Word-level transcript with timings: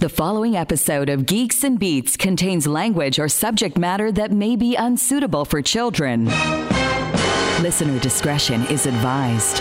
The 0.00 0.08
following 0.08 0.56
episode 0.56 1.10
of 1.10 1.26
Geeks 1.26 1.62
and 1.62 1.78
Beats 1.78 2.16
contains 2.16 2.66
language 2.66 3.18
or 3.18 3.28
subject 3.28 3.76
matter 3.76 4.10
that 4.12 4.32
may 4.32 4.56
be 4.56 4.74
unsuitable 4.74 5.44
for 5.44 5.60
children. 5.60 6.24
Listener 7.60 7.98
discretion 7.98 8.62
is 8.68 8.86
advised. 8.86 9.60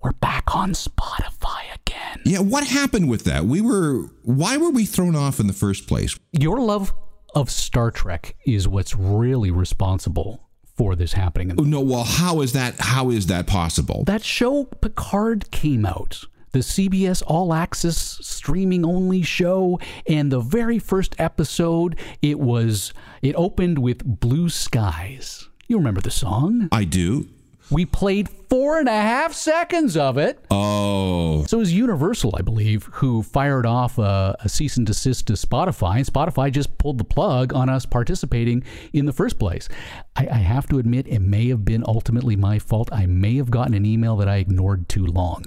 We're 0.00 0.14
back 0.14 0.56
on 0.56 0.72
Spotify 0.72 1.76
again. 1.76 2.22
Yeah, 2.24 2.40
what 2.40 2.66
happened 2.66 3.08
with 3.08 3.22
that? 3.26 3.44
We 3.44 3.60
were 3.60 4.08
why 4.24 4.56
were 4.56 4.70
we 4.70 4.84
thrown 4.84 5.14
off 5.14 5.38
in 5.38 5.46
the 5.46 5.52
first 5.52 5.86
place? 5.86 6.18
Your 6.32 6.58
love 6.58 6.92
of 7.36 7.48
Star 7.48 7.92
Trek 7.92 8.34
is 8.44 8.66
what's 8.66 8.96
really 8.96 9.52
responsible 9.52 10.48
for 10.76 10.96
this 10.96 11.12
happening. 11.12 11.54
No, 11.56 11.80
well, 11.80 12.02
how 12.02 12.40
is 12.40 12.52
that 12.54 12.80
how 12.80 13.10
is 13.10 13.28
that 13.28 13.46
possible? 13.46 14.02
That 14.08 14.24
show 14.24 14.64
Picard 14.64 15.52
came 15.52 15.86
out 15.86 16.24
the 16.52 16.60
CBS 16.60 17.22
All 17.26 17.52
Access 17.52 17.96
streaming 17.96 18.84
only 18.84 19.22
show. 19.22 19.80
And 20.06 20.30
the 20.30 20.40
very 20.40 20.78
first 20.78 21.14
episode, 21.18 21.98
it 22.20 22.38
was 22.38 22.92
it 23.20 23.34
opened 23.34 23.78
with 23.78 24.04
Blue 24.04 24.48
Skies. 24.48 25.48
You 25.68 25.78
remember 25.78 26.00
the 26.00 26.10
song? 26.10 26.68
I 26.70 26.84
do. 26.84 27.28
We 27.70 27.86
played 27.86 28.28
four 28.28 28.78
and 28.78 28.88
a 28.88 28.92
half 28.92 29.32
seconds 29.32 29.96
of 29.96 30.18
it. 30.18 30.44
Oh. 30.50 31.44
So 31.46 31.56
it 31.56 31.60
was 31.60 31.72
Universal, 31.72 32.34
I 32.36 32.42
believe, 32.42 32.84
who 32.92 33.22
fired 33.22 33.64
off 33.64 33.96
a, 33.96 34.36
a, 34.40 34.48
cease 34.50 34.76
and 34.76 34.86
desist 34.86 35.28
to 35.28 35.34
Spotify. 35.34 35.96
And 35.96 36.06
Spotify 36.06 36.52
just 36.52 36.76
pulled 36.76 36.98
the 36.98 37.04
plug 37.04 37.54
on 37.54 37.70
us 37.70 37.86
participating 37.86 38.62
in 38.92 39.06
the 39.06 39.12
first 39.12 39.38
place. 39.38 39.70
I, 40.16 40.28
I 40.30 40.36
have 40.36 40.66
to 40.68 40.78
admit, 40.78 41.06
it 41.08 41.20
may 41.20 41.48
have 41.48 41.64
been 41.64 41.82
ultimately 41.86 42.36
my 42.36 42.58
fault. 42.58 42.90
I 42.92 43.06
may 43.06 43.36
have 43.36 43.50
gotten 43.50 43.72
an 43.72 43.86
email 43.86 44.16
that 44.16 44.28
I 44.28 44.36
ignored 44.36 44.90
too 44.90 45.06
long. 45.06 45.46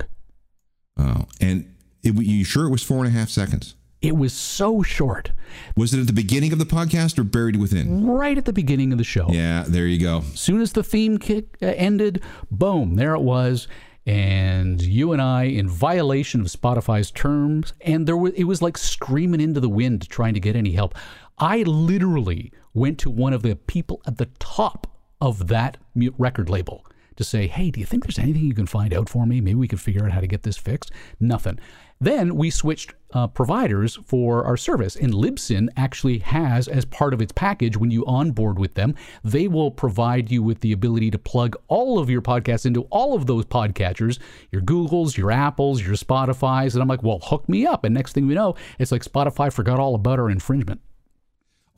Oh, 0.98 1.26
and 1.41 1.73
it, 2.04 2.16
you 2.16 2.44
sure 2.44 2.66
it 2.66 2.72
was 2.72 2.84
four 2.84 2.99
and 2.99 3.08
a 3.08 3.17
half 3.17 3.30
seconds? 3.30 3.76
It 4.02 4.16
was 4.16 4.34
so 4.34 4.84
short. 4.84 5.31
Was 5.76 5.94
it 5.94 5.99
at 5.99 6.08
the 6.08 6.13
beginning 6.13 6.54
of 6.54 6.59
the 6.59 6.65
podcast 6.65 7.18
or 7.18 7.24
buried 7.24 7.55
within? 7.55 8.05
Right 8.05 8.37
at 8.37 8.46
the 8.46 8.54
beginning 8.54 8.91
of 8.91 8.98
the 8.98 9.04
show. 9.04 9.27
Yeah, 9.29 9.63
there 9.68 9.87
you 9.87 9.99
go. 9.99 10.21
Soon 10.35 10.62
as 10.62 10.74
the 10.74 10.84
theme 10.84 11.18
kick 11.18 11.57
uh, 11.62 11.68
ended, 11.68 12.21
boom, 12.52 12.96
there 12.96 13.15
it 13.15 13.21
was. 13.21 13.68
And 14.05 14.79
you 14.79 15.12
and 15.13 15.21
I, 15.21 15.46
in 15.46 15.68
violation 15.68 16.41
of 16.41 16.48
Spotify's 16.48 17.09
terms, 17.09 17.74
and 17.82 18.07
there 18.07 18.15
was 18.15 18.34
it 18.34 18.43
was 18.43 18.62
like 18.62 18.77
screaming 18.77 19.41
into 19.41 19.59
the 19.59 19.70
wind 19.70 20.07
trying 20.09 20.35
to 20.35 20.40
get 20.40 20.55
any 20.55 20.74
help. 20.74 20.93
I 21.40 21.63
literally 21.63 22.52
went 22.76 22.99
to 22.99 23.09
one 23.09 23.34
of 23.34 23.41
the 23.41 23.55
people 23.55 24.02
at 24.05 24.18
the 24.18 24.27
top 24.37 24.85
of 25.20 25.48
that 25.48 25.77
record 26.18 26.49
label 26.49 26.85
to 27.16 27.24
say, 27.24 27.48
hey, 27.48 27.71
do 27.71 27.80
you 27.80 27.85
think 27.85 28.04
there's 28.04 28.20
anything 28.20 28.46
you 28.46 28.54
can 28.54 28.66
find 28.66 28.94
out 28.94 29.10
for 29.10 29.26
me? 29.26 29.41
Maybe 29.41 29.55
we 29.55 29.68
could 29.68 29.82
figure 29.82 30.05
out 30.05 30.12
how 30.12 30.20
to 30.21 30.27
get 30.27 30.44
this 30.44 30.58
fixed. 30.58 30.91
Nothing. 31.20 31.60
Then 31.99 32.35
we 32.35 32.49
switched 32.49 32.94
uh, 33.13 33.27
providers 33.27 33.98
for 34.05 34.44
our 34.44 34.58
service, 34.58 34.98
and 34.98 35.13
Libsyn 35.13 35.70
actually 35.77 36.18
has, 36.20 36.68
as 36.68 36.84
part 36.84 37.13
of 37.13 37.21
its 37.21 37.32
package, 37.32 37.77
when 37.77 37.90
you 37.90 38.05
onboard 38.05 38.60
with 38.60 38.74
them, 38.74 38.96
they 39.24 39.48
will 39.48 39.71
provide 39.71 40.30
you 40.30 40.43
with 40.43 40.60
the 40.60 40.74
ability 40.74 41.10
to 41.12 41.18
plug 41.18 41.55
all 41.70 41.98
of 41.98 42.10
your 42.10 42.21
podcasts 42.21 42.66
into 42.66 42.82
all 42.91 43.16
of 43.16 43.27
those 43.27 43.46
podcatchers, 43.46 44.20
your 44.52 44.62
Googles, 44.62 45.16
your 45.16 45.32
Apples, 45.32 45.82
your 45.82 45.96
Spotify's. 45.96 46.76
And 46.76 46.82
I'm 46.82 46.90
like, 46.90 47.02
well, 47.04 47.20
hook 47.24 47.48
me 47.48 47.66
up. 47.66 47.86
And 47.86 47.93
next 47.93 48.12
thing 48.12 48.27
we 48.27 48.34
know, 48.34 48.55
it's 48.77 48.91
like 48.91 49.04
Spotify 49.04 49.52
forgot 49.52 49.80
all 49.80 49.96
about 49.96 50.20
our 50.20 50.30
infringement. 50.30 50.82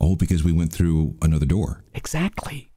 Oh, 0.00 0.16
because 0.16 0.42
we 0.42 0.52
went 0.52 0.72
through 0.72 1.16
another 1.22 1.46
door. 1.46 1.84
Exactly. 1.94 2.67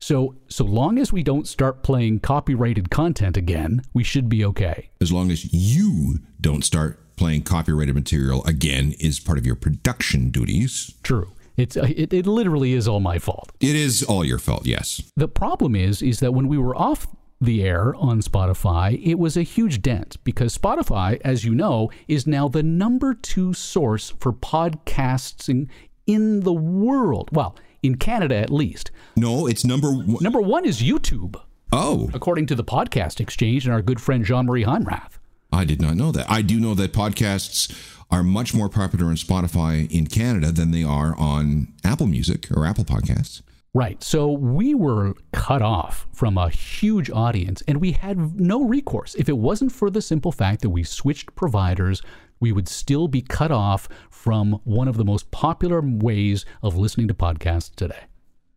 So, 0.00 0.36
so 0.48 0.64
long 0.64 0.98
as 0.98 1.12
we 1.12 1.22
don't 1.22 1.48
start 1.48 1.82
playing 1.82 2.20
copyrighted 2.20 2.90
content 2.90 3.36
again, 3.36 3.82
we 3.94 4.04
should 4.04 4.28
be 4.28 4.44
okay. 4.44 4.90
As 5.00 5.10
long 5.10 5.30
as 5.30 5.52
you 5.52 6.18
don't 6.40 6.64
start 6.64 7.00
playing 7.16 7.42
copyrighted 7.42 7.94
material 7.94 8.44
again 8.44 8.94
is 9.00 9.18
part 9.18 9.38
of 9.38 9.46
your 9.46 9.56
production 9.56 10.30
duties. 10.30 10.94
True. 11.02 11.32
It's 11.56 11.76
it, 11.76 12.12
it 12.12 12.26
literally 12.26 12.74
is 12.74 12.86
all 12.86 13.00
my 13.00 13.18
fault. 13.18 13.50
It 13.60 13.74
is 13.74 14.02
all 14.02 14.24
your 14.24 14.38
fault, 14.38 14.66
yes. 14.66 15.00
The 15.16 15.28
problem 15.28 15.74
is 15.74 16.02
is 16.02 16.20
that 16.20 16.34
when 16.34 16.48
we 16.48 16.58
were 16.58 16.76
off 16.76 17.06
the 17.40 17.62
air 17.62 17.94
on 17.96 18.20
Spotify, 18.20 19.02
it 19.02 19.18
was 19.18 19.36
a 19.36 19.42
huge 19.42 19.80
dent 19.80 20.16
because 20.24 20.56
Spotify, 20.56 21.20
as 21.24 21.44
you 21.44 21.54
know, 21.54 21.90
is 22.08 22.26
now 22.26 22.48
the 22.48 22.62
number 22.62 23.14
2 23.14 23.52
source 23.54 24.12
for 24.20 24.32
podcasting 24.32 25.68
in 26.06 26.40
the 26.40 26.52
world. 26.52 27.28
Well, 27.32 27.56
in 27.82 27.96
Canada 27.96 28.36
at 28.36 28.50
least. 28.50 28.90
No, 29.16 29.46
it's 29.46 29.64
number 29.64 29.90
one. 29.90 30.18
Number 30.20 30.40
one 30.40 30.64
is 30.64 30.80
YouTube. 30.80 31.40
Oh. 31.72 32.10
According 32.14 32.46
to 32.46 32.54
the 32.54 32.64
Podcast 32.64 33.20
Exchange 33.20 33.64
and 33.66 33.74
our 33.74 33.82
good 33.82 34.00
friend 34.00 34.24
Jean 34.24 34.46
Marie 34.46 34.64
Heinrath. 34.64 35.18
I 35.52 35.64
did 35.64 35.80
not 35.80 35.96
know 35.96 36.12
that. 36.12 36.30
I 36.30 36.42
do 36.42 36.60
know 36.60 36.74
that 36.74 36.92
podcasts 36.92 37.74
are 38.10 38.22
much 38.22 38.54
more 38.54 38.68
popular 38.68 39.06
on 39.06 39.16
Spotify 39.16 39.90
in 39.90 40.06
Canada 40.06 40.52
than 40.52 40.70
they 40.70 40.84
are 40.84 41.14
on 41.18 41.72
Apple 41.84 42.06
Music 42.06 42.48
or 42.50 42.64
Apple 42.64 42.84
Podcasts. 42.84 43.42
Right. 43.74 44.02
So 44.02 44.32
we 44.32 44.74
were 44.74 45.14
cut 45.32 45.60
off 45.60 46.06
from 46.12 46.38
a 46.38 46.48
huge 46.48 47.10
audience 47.10 47.62
and 47.68 47.78
we 47.78 47.92
had 47.92 48.40
no 48.40 48.64
recourse. 48.64 49.14
If 49.16 49.28
it 49.28 49.36
wasn't 49.36 49.70
for 49.70 49.90
the 49.90 50.00
simple 50.00 50.32
fact 50.32 50.62
that 50.62 50.70
we 50.70 50.82
switched 50.82 51.34
providers, 51.34 52.00
we 52.40 52.52
would 52.52 52.68
still 52.68 53.08
be 53.08 53.22
cut 53.22 53.50
off 53.50 53.88
from 54.10 54.60
one 54.64 54.88
of 54.88 54.96
the 54.96 55.04
most 55.04 55.30
popular 55.30 55.80
ways 55.80 56.44
of 56.62 56.76
listening 56.76 57.08
to 57.08 57.14
podcasts 57.14 57.74
today. 57.74 58.04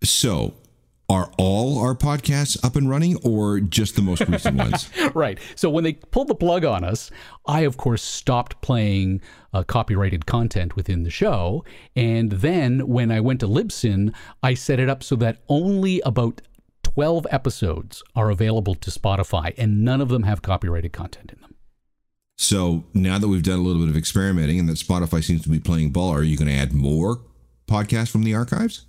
So, 0.03 0.53
are 1.09 1.31
all 1.39 1.79
our 1.79 1.95
podcasts 1.95 2.63
up 2.63 2.75
and 2.75 2.87
running 2.87 3.17
or 3.23 3.59
just 3.59 3.95
the 3.95 4.01
most 4.01 4.21
recent 4.27 4.57
ones? 4.59 4.89
right. 5.15 5.39
So 5.55 5.69
when 5.69 5.83
they 5.83 5.93
pulled 5.93 6.27
the 6.27 6.35
plug 6.35 6.63
on 6.63 6.83
us, 6.83 7.09
I, 7.47 7.61
of 7.61 7.77
course, 7.77 8.03
stopped 8.03 8.61
playing 8.61 9.21
uh, 9.51 9.63
copyrighted 9.63 10.27
content 10.27 10.75
within 10.75 11.03
the 11.03 11.09
show. 11.09 11.65
And 11.95 12.31
then 12.31 12.87
when 12.87 13.11
I 13.11 13.21
went 13.21 13.39
to 13.39 13.47
Libsyn, 13.47 14.13
I 14.43 14.53
set 14.53 14.79
it 14.79 14.87
up 14.87 15.01
so 15.01 15.15
that 15.15 15.39
only 15.49 15.99
about 16.05 16.41
12 16.83 17.25
episodes 17.31 18.03
are 18.15 18.29
available 18.29 18.75
to 18.75 18.91
Spotify, 18.91 19.53
and 19.57 19.83
none 19.83 20.01
of 20.01 20.09
them 20.09 20.23
have 20.23 20.41
copyrighted 20.41 20.93
content 20.93 21.31
in 21.31 21.41
them. 21.41 21.48
So 22.41 22.85
now 22.93 23.19
that 23.19 23.27
we've 23.27 23.43
done 23.43 23.59
a 23.59 23.61
little 23.61 23.81
bit 23.81 23.89
of 23.89 23.97
experimenting 23.97 24.59
and 24.59 24.69
that 24.69 24.77
Spotify 24.77 25.21
seems 25.21 25.41
to 25.41 25.49
be 25.49 25.59
playing 25.59 25.91
ball, 25.91 26.09
are 26.15 26.23
you 26.23 26.37
going 26.37 26.47
to 26.47 26.55
add 26.55 26.71
more 26.71 27.19
podcasts 27.67 28.09
from 28.09 28.23
the 28.23 28.33
archives? 28.33 28.85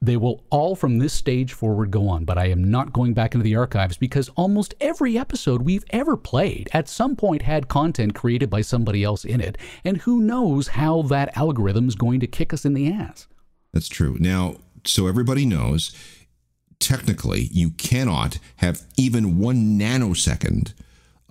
They 0.00 0.16
will 0.16 0.42
all 0.48 0.74
from 0.74 0.98
this 0.98 1.12
stage 1.12 1.52
forward 1.52 1.90
go 1.90 2.08
on, 2.08 2.24
but 2.24 2.38
I 2.38 2.46
am 2.46 2.70
not 2.70 2.94
going 2.94 3.12
back 3.12 3.34
into 3.34 3.44
the 3.44 3.56
archives 3.56 3.98
because 3.98 4.30
almost 4.30 4.72
every 4.80 5.18
episode 5.18 5.60
we've 5.60 5.84
ever 5.90 6.16
played 6.16 6.70
at 6.72 6.88
some 6.88 7.14
point 7.14 7.42
had 7.42 7.68
content 7.68 8.14
created 8.14 8.48
by 8.48 8.62
somebody 8.62 9.04
else 9.04 9.26
in 9.26 9.42
it, 9.42 9.58
and 9.84 9.98
who 9.98 10.22
knows 10.22 10.68
how 10.68 11.02
that 11.02 11.36
algorithm 11.36 11.88
is 11.88 11.96
going 11.96 12.20
to 12.20 12.26
kick 12.26 12.54
us 12.54 12.64
in 12.64 12.72
the 12.72 12.90
ass. 12.90 13.26
That's 13.74 13.88
true. 13.88 14.16
Now, 14.18 14.56
so 14.86 15.08
everybody 15.08 15.44
knows, 15.44 15.94
technically, 16.78 17.50
you 17.52 17.68
cannot 17.72 18.38
have 18.56 18.80
even 18.96 19.38
one 19.38 19.78
nanosecond 19.78 20.72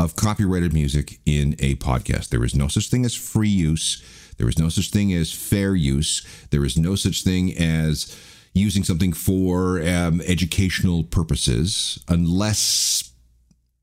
of 0.04 0.16
copyrighted 0.16 0.74
music 0.74 1.20
in 1.26 1.56
a 1.60 1.76
podcast. 1.76 2.30
There 2.30 2.44
is 2.44 2.54
no 2.54 2.68
such 2.68 2.90
thing 2.90 3.06
as 3.06 3.16
free 3.16 3.50
use. 3.50 4.04
There 4.38 4.50
is 4.50 4.60
no 4.60 4.70
such 4.70 4.90
thing 4.90 5.14
as 5.14 5.32
fair 5.32 5.76
use. 5.76 6.26
There 6.50 6.66
is 6.66 6.78
no 6.78 6.96
such 6.96 7.24
thing 7.24 7.58
as 7.58 8.16
using 8.54 8.84
something 8.84 9.14
for 9.14 9.82
um, 9.82 10.22
educational 10.22 11.04
purposes, 11.04 12.04
unless, 12.08 13.12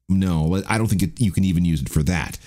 no, 0.08 0.62
I 0.68 0.78
don't 0.78 0.86
think 0.86 1.02
it, 1.02 1.20
you 1.20 1.32
can 1.32 1.44
even 1.44 1.64
use 1.64 1.80
it 1.80 1.88
for 1.88 2.02
that. 2.04 2.38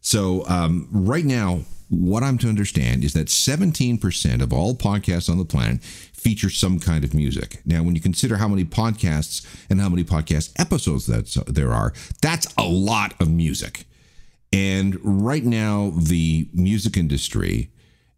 So, 0.00 0.46
um, 0.48 0.88
right 0.90 1.24
now, 1.24 1.60
what 1.90 2.22
I'm 2.22 2.38
to 2.38 2.48
understand 2.48 3.04
is 3.04 3.12
that 3.14 3.26
17% 3.26 4.40
of 4.40 4.52
all 4.52 4.74
podcasts 4.74 5.28
on 5.28 5.38
the 5.38 5.44
planet 5.44 5.82
feature 5.82 6.48
some 6.48 6.78
kind 6.78 7.02
of 7.04 7.14
music. 7.14 7.60
Now, 7.66 7.82
when 7.82 7.94
you 7.94 8.00
consider 8.00 8.36
how 8.36 8.46
many 8.46 8.64
podcasts 8.64 9.44
and 9.68 9.80
how 9.80 9.88
many 9.88 10.04
podcast 10.04 10.52
episodes 10.58 11.06
that 11.06 11.44
there 11.46 11.72
are, 11.72 11.92
that's 12.22 12.46
a 12.56 12.64
lot 12.64 13.20
of 13.20 13.28
music. 13.28 13.84
And 14.52 14.98
right 15.02 15.44
now, 15.44 15.92
the 15.96 16.48
music 16.52 16.96
industry 16.96 17.70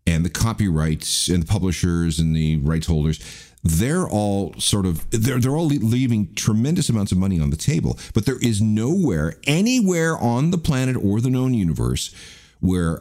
and 0.07 0.25
the 0.25 0.31
copyrights 0.31 1.29
and 1.29 1.43
the 1.43 1.47
publishers 1.47 2.19
and 2.19 2.37
the 2.37 2.57
rights 2.59 2.87
holders, 2.87 3.21
they're 3.63 4.09
all 4.09 4.55
sort 4.59 4.87
of 4.87 5.09
they're 5.11 5.39
they're 5.39 5.55
all 5.57 5.67
leaving 5.67 6.35
tremendous 6.35 6.89
amounts 6.89 7.13
of 7.13 7.19
money 7.19 7.39
on 7.39 7.51
the 7.51 7.57
table. 7.57 7.99
But 8.13 8.27
there 8.27 8.39
is 8.41 8.61
nowhere, 8.61 9.37
anywhere 9.47 10.19
on 10.19 10.51
the 10.51 10.59
planet 10.59 10.97
or 10.97 11.21
the 11.21 11.31
known 11.31 11.55
universe, 11.55 12.15
where 12.61 13.01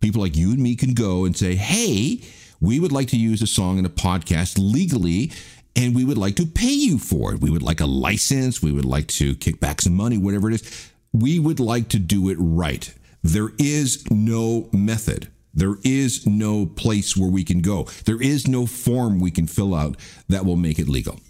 people 0.00 0.20
like 0.20 0.36
you 0.36 0.50
and 0.50 0.58
me 0.60 0.76
can 0.76 0.94
go 0.94 1.24
and 1.24 1.36
say, 1.36 1.54
hey, 1.54 2.20
we 2.60 2.80
would 2.80 2.92
like 2.92 3.08
to 3.08 3.16
use 3.16 3.42
a 3.42 3.46
song 3.46 3.78
in 3.78 3.86
a 3.86 3.90
podcast 3.90 4.58
legally 4.58 5.32
and 5.76 5.94
we 5.94 6.04
would 6.04 6.18
like 6.18 6.36
to 6.36 6.46
pay 6.46 6.72
you 6.72 6.98
for 6.98 7.32
it. 7.32 7.40
We 7.40 7.50
would 7.50 7.62
like 7.62 7.80
a 7.80 7.86
license. 7.86 8.62
We 8.62 8.72
would 8.72 8.84
like 8.84 9.06
to 9.08 9.34
kick 9.36 9.60
back 9.60 9.80
some 9.80 9.94
money, 9.94 10.18
whatever 10.18 10.48
it 10.50 10.54
is. 10.54 10.90
We 11.12 11.38
would 11.38 11.60
like 11.60 11.88
to 11.90 11.98
do 11.98 12.28
it 12.28 12.36
right. 12.40 12.92
There 13.22 13.50
is 13.58 14.10
no 14.10 14.68
method. 14.72 15.28
There 15.52 15.76
is 15.84 16.26
no 16.26 16.66
place 16.66 17.16
where 17.16 17.30
we 17.30 17.44
can 17.44 17.60
go. 17.60 17.84
There 18.04 18.20
is 18.20 18.46
no 18.46 18.66
form 18.66 19.20
we 19.20 19.30
can 19.30 19.46
fill 19.46 19.74
out 19.74 19.96
that 20.28 20.44
will 20.44 20.56
make 20.56 20.78
it 20.78 20.88
legal. 20.88 21.20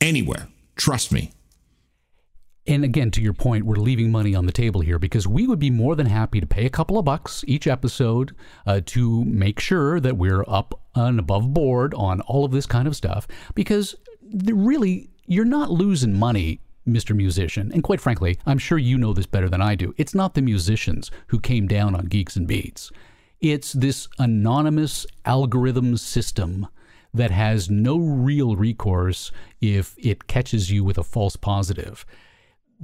Anywhere. 0.00 0.48
Trust 0.76 1.12
me. 1.12 1.32
And 2.66 2.84
again, 2.84 3.10
to 3.12 3.22
your 3.22 3.32
point, 3.32 3.64
we're 3.64 3.76
leaving 3.76 4.10
money 4.10 4.34
on 4.34 4.46
the 4.46 4.52
table 4.52 4.80
here 4.80 4.98
because 4.98 5.26
we 5.26 5.46
would 5.46 5.58
be 5.58 5.70
more 5.70 5.96
than 5.96 6.06
happy 6.06 6.40
to 6.40 6.46
pay 6.46 6.66
a 6.66 6.70
couple 6.70 6.98
of 6.98 7.04
bucks 7.04 7.42
each 7.46 7.66
episode 7.66 8.36
uh, 8.66 8.80
to 8.86 9.24
make 9.24 9.60
sure 9.60 9.98
that 9.98 10.16
we're 10.16 10.44
up 10.46 10.78
and 10.94 11.18
above 11.18 11.54
board 11.54 11.94
on 11.94 12.20
all 12.22 12.44
of 12.44 12.52
this 12.52 12.66
kind 12.66 12.86
of 12.86 12.94
stuff. 12.94 13.26
Because 13.54 13.94
really, 14.44 15.10
you're 15.26 15.44
not 15.44 15.70
losing 15.70 16.18
money 16.18 16.60
Mr. 16.86 17.14
Musician. 17.14 17.70
And 17.72 17.82
quite 17.82 18.00
frankly, 18.00 18.38
I'm 18.46 18.58
sure 18.58 18.78
you 18.78 18.98
know 18.98 19.12
this 19.12 19.26
better 19.26 19.48
than 19.48 19.62
I 19.62 19.74
do. 19.74 19.94
It's 19.96 20.14
not 20.14 20.34
the 20.34 20.42
musicians 20.42 21.10
who 21.28 21.40
came 21.40 21.66
down 21.66 21.94
on 21.94 22.06
Geeks 22.06 22.36
and 22.36 22.46
Beats. 22.46 22.90
It's 23.40 23.72
this 23.72 24.08
anonymous 24.18 25.06
algorithm 25.24 25.96
system 25.96 26.66
that 27.12 27.30
has 27.30 27.70
no 27.70 27.98
real 27.98 28.54
recourse 28.56 29.32
if 29.60 29.94
it 29.98 30.26
catches 30.26 30.70
you 30.70 30.84
with 30.84 30.98
a 30.98 31.04
false 31.04 31.36
positive. 31.36 32.04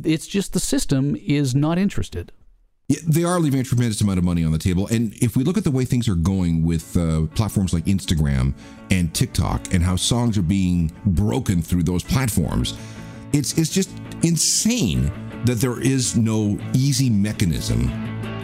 It's 0.05 0.27
just 0.27 0.53
the 0.53 0.61
system 0.61 1.17
is 1.17 1.55
not 1.55 1.79
interested. 1.79 2.33
Yeah, 2.89 3.01
they 3.05 3.25
are 3.25 3.41
leaving 3.41 3.59
a 3.59 3.65
tremendous 3.65 4.01
amount 4.01 4.19
of 4.19 4.25
money 4.25 4.45
on 4.45 4.53
the 4.53 4.59
table. 4.59 4.87
And 4.87 5.13
if 5.15 5.37
we 5.37 5.43
look 5.43 5.59
at 5.59 5.65
the 5.65 5.73
way 5.73 5.85
things 5.85 6.09
are 6.09 6.15
going 6.15 6.63
with 6.65 6.97
uh, 6.97 7.27
platforms 7.35 7.75
like 7.75 7.85
Instagram 7.87 8.55
and 8.93 9.13
TikTok 9.13 9.75
and 9.75 9.83
how 9.83 9.97
songs 9.97 10.39
are 10.39 10.43
being 10.43 10.93
broken 11.05 11.63
through 11.63 11.83
those 11.83 12.05
platforms, 12.05 12.75
it's, 13.33 13.59
it's 13.59 13.71
just 13.71 13.91
insane 14.23 15.11
that 15.47 15.57
there 15.57 15.81
is 15.81 16.17
no 16.17 16.59
easy 16.75 17.11
mechanism 17.11 17.91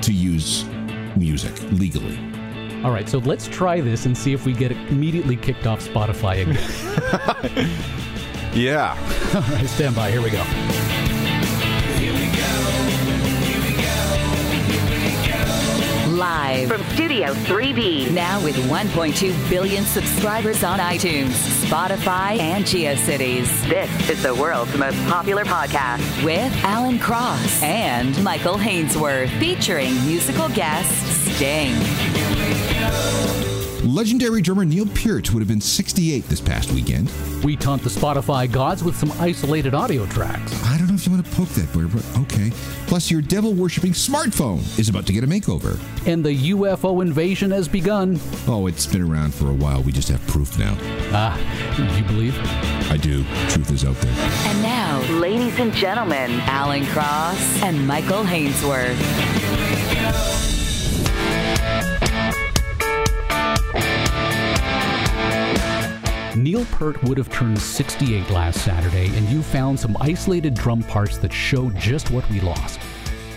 to 0.00 0.12
use 0.12 0.64
music 1.16 1.52
legally. 1.70 2.18
All 2.82 2.90
right, 2.90 3.08
so 3.08 3.18
let's 3.18 3.46
try 3.46 3.80
this 3.80 4.06
and 4.06 4.18
see 4.18 4.32
if 4.32 4.44
we 4.44 4.52
get 4.52 4.72
immediately 4.72 5.36
kicked 5.36 5.68
off 5.68 5.86
Spotify 5.86 6.42
again. 6.42 7.70
yeah. 8.54 8.96
All 9.34 9.56
right, 9.56 9.68
stand 9.68 9.94
by. 9.94 10.10
Here 10.10 10.20
we 10.20 10.30
go. 10.30 10.42
Live 16.52 16.68
from 16.68 16.84
Studio 16.90 17.32
3B. 17.32 18.10
Now 18.10 18.42
with 18.44 18.56
1.2 18.56 19.48
billion 19.48 19.84
subscribers 19.84 20.62
on 20.62 20.80
iTunes, 20.80 21.30
Spotify, 21.64 22.38
and 22.38 22.62
GeoCities. 22.66 23.46
This 23.70 24.10
is 24.10 24.22
the 24.22 24.34
world's 24.34 24.76
most 24.76 24.98
popular 25.08 25.46
podcast 25.46 26.22
with 26.22 26.52
Alan 26.62 26.98
Cross 26.98 27.62
and 27.62 28.22
Michael 28.22 28.58
Hainsworth, 28.58 29.30
featuring 29.38 29.94
musical 30.04 30.50
guest 30.50 30.92
Sting. 31.36 31.72
Legendary 33.92 34.40
drummer 34.40 34.64
Neil 34.64 34.86
Peart 34.86 35.34
would 35.34 35.40
have 35.40 35.48
been 35.48 35.60
68 35.60 36.24
this 36.24 36.40
past 36.40 36.72
weekend. 36.72 37.12
We 37.44 37.56
taunt 37.56 37.82
the 37.82 37.90
Spotify 37.90 38.50
gods 38.50 38.82
with 38.82 38.96
some 38.96 39.12
isolated 39.20 39.74
audio 39.74 40.06
tracks. 40.06 40.50
I 40.64 40.78
don't 40.78 40.88
know 40.88 40.94
if 40.94 41.04
you 41.04 41.12
want 41.12 41.26
to 41.26 41.32
poke 41.32 41.50
that 41.50 41.70
bear, 41.74 41.88
but 41.88 42.02
okay. 42.20 42.50
Plus, 42.86 43.10
your 43.10 43.20
devil 43.20 43.52
worshipping 43.52 43.92
smartphone 43.92 44.60
is 44.78 44.88
about 44.88 45.04
to 45.08 45.12
get 45.12 45.24
a 45.24 45.26
makeover. 45.26 45.78
And 46.06 46.24
the 46.24 46.34
UFO 46.52 47.02
invasion 47.02 47.50
has 47.50 47.68
begun. 47.68 48.18
Oh, 48.46 48.66
it's 48.66 48.86
been 48.86 49.02
around 49.02 49.34
for 49.34 49.50
a 49.50 49.54
while. 49.54 49.82
We 49.82 49.92
just 49.92 50.08
have 50.08 50.26
proof 50.26 50.58
now. 50.58 50.74
Ah, 51.12 51.36
uh, 51.36 51.98
you 51.98 52.04
believe? 52.04 52.34
I 52.90 52.96
do. 52.96 53.24
Truth 53.50 53.72
is 53.72 53.84
out 53.84 53.96
there. 53.96 54.14
And 54.48 54.62
now, 54.62 55.02
ladies 55.18 55.58
and 55.58 55.70
gentlemen, 55.74 56.30
Alan 56.46 56.86
Cross 56.86 57.62
and 57.62 57.86
Michael 57.86 58.22
Hainsworth. 58.22 58.96
Neil 66.36 66.64
Peart 66.66 67.02
would 67.04 67.18
have 67.18 67.30
turned 67.30 67.58
68 67.58 68.30
last 68.30 68.64
Saturday, 68.64 69.14
and 69.16 69.28
you 69.28 69.42
found 69.42 69.78
some 69.78 69.96
isolated 70.00 70.54
drum 70.54 70.82
parts 70.82 71.18
that 71.18 71.32
show 71.32 71.70
just 71.70 72.10
what 72.10 72.28
we 72.30 72.40
lost. 72.40 72.80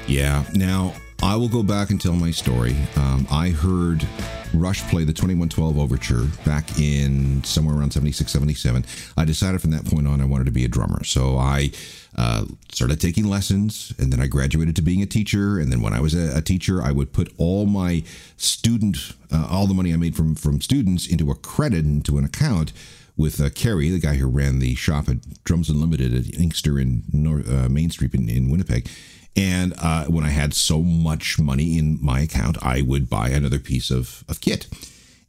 Yeah. 0.07 0.43
Now, 0.53 0.93
I 1.21 1.35
will 1.35 1.49
go 1.49 1.63
back 1.63 1.89
and 1.89 1.99
tell 1.99 2.13
my 2.13 2.31
story. 2.31 2.75
Um, 2.95 3.27
I 3.31 3.49
heard 3.49 4.05
Rush 4.53 4.81
play 4.83 5.03
the 5.03 5.13
2112 5.13 5.77
Overture 5.77 6.25
back 6.45 6.79
in 6.79 7.43
somewhere 7.43 7.75
around 7.75 7.91
76, 7.91 8.31
77. 8.31 8.85
I 9.17 9.25
decided 9.25 9.61
from 9.61 9.71
that 9.71 9.85
point 9.85 10.07
on 10.07 10.21
I 10.21 10.25
wanted 10.25 10.45
to 10.45 10.51
be 10.51 10.65
a 10.65 10.69
drummer. 10.69 11.03
So 11.03 11.37
I 11.37 11.71
uh, 12.17 12.45
started 12.71 13.01
taking 13.01 13.25
lessons, 13.25 13.93
and 13.97 14.11
then 14.11 14.21
I 14.21 14.27
graduated 14.27 14.75
to 14.77 14.81
being 14.81 15.01
a 15.01 15.05
teacher. 15.05 15.59
And 15.59 15.71
then 15.71 15.81
when 15.81 15.93
I 15.93 15.99
was 15.99 16.13
a, 16.13 16.37
a 16.37 16.41
teacher, 16.41 16.81
I 16.81 16.91
would 16.91 17.11
put 17.11 17.33
all 17.37 17.65
my 17.65 18.03
student, 18.37 19.13
uh, 19.31 19.47
all 19.49 19.67
the 19.67 19.73
money 19.73 19.93
I 19.93 19.97
made 19.97 20.15
from 20.15 20.35
from 20.35 20.61
students 20.61 21.07
into 21.07 21.29
a 21.31 21.35
credit 21.35 21.85
into 21.85 22.17
an 22.17 22.25
account 22.25 22.71
with 23.17 23.41
uh, 23.41 23.49
Kerry, 23.49 23.89
the 23.89 23.99
guy 23.99 24.15
who 24.15 24.27
ran 24.27 24.59
the 24.59 24.75
shop 24.75 25.07
at 25.09 25.43
Drums 25.43 25.69
Unlimited 25.69 26.13
at 26.13 26.33
Inkster 26.39 26.79
in 26.79 27.03
North, 27.11 27.49
uh, 27.49 27.69
Main 27.69 27.89
Street 27.89 28.13
in, 28.13 28.29
in 28.29 28.49
Winnipeg. 28.49 28.89
And 29.37 29.73
uh, 29.81 30.05
when 30.05 30.23
I 30.23 30.29
had 30.29 30.53
so 30.53 30.81
much 30.81 31.39
money 31.39 31.77
in 31.77 31.97
my 32.01 32.21
account, 32.21 32.57
I 32.61 32.81
would 32.81 33.09
buy 33.09 33.29
another 33.29 33.59
piece 33.59 33.91
of, 33.91 34.23
of 34.29 34.39
kit. 34.39 34.67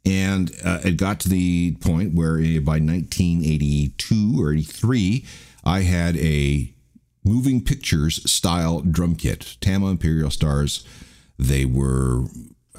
And 0.05 0.51
uh, 0.63 0.79
it 0.85 0.95
got 0.95 1.19
to 1.21 1.29
the 1.29 1.75
point 1.81 2.13
where 2.13 2.37
by 2.61 2.79
1982 2.79 4.41
or 4.41 4.53
83, 4.53 5.25
I 5.65 5.81
had 5.81 6.15
a 6.17 6.71
moving 7.27 7.63
pictures 7.63 8.29
style 8.29 8.81
drum 8.81 9.15
kit, 9.15 9.57
Tama 9.61 9.87
Imperial 9.87 10.31
Stars. 10.31 10.85
They 11.37 11.65
were 11.65 12.25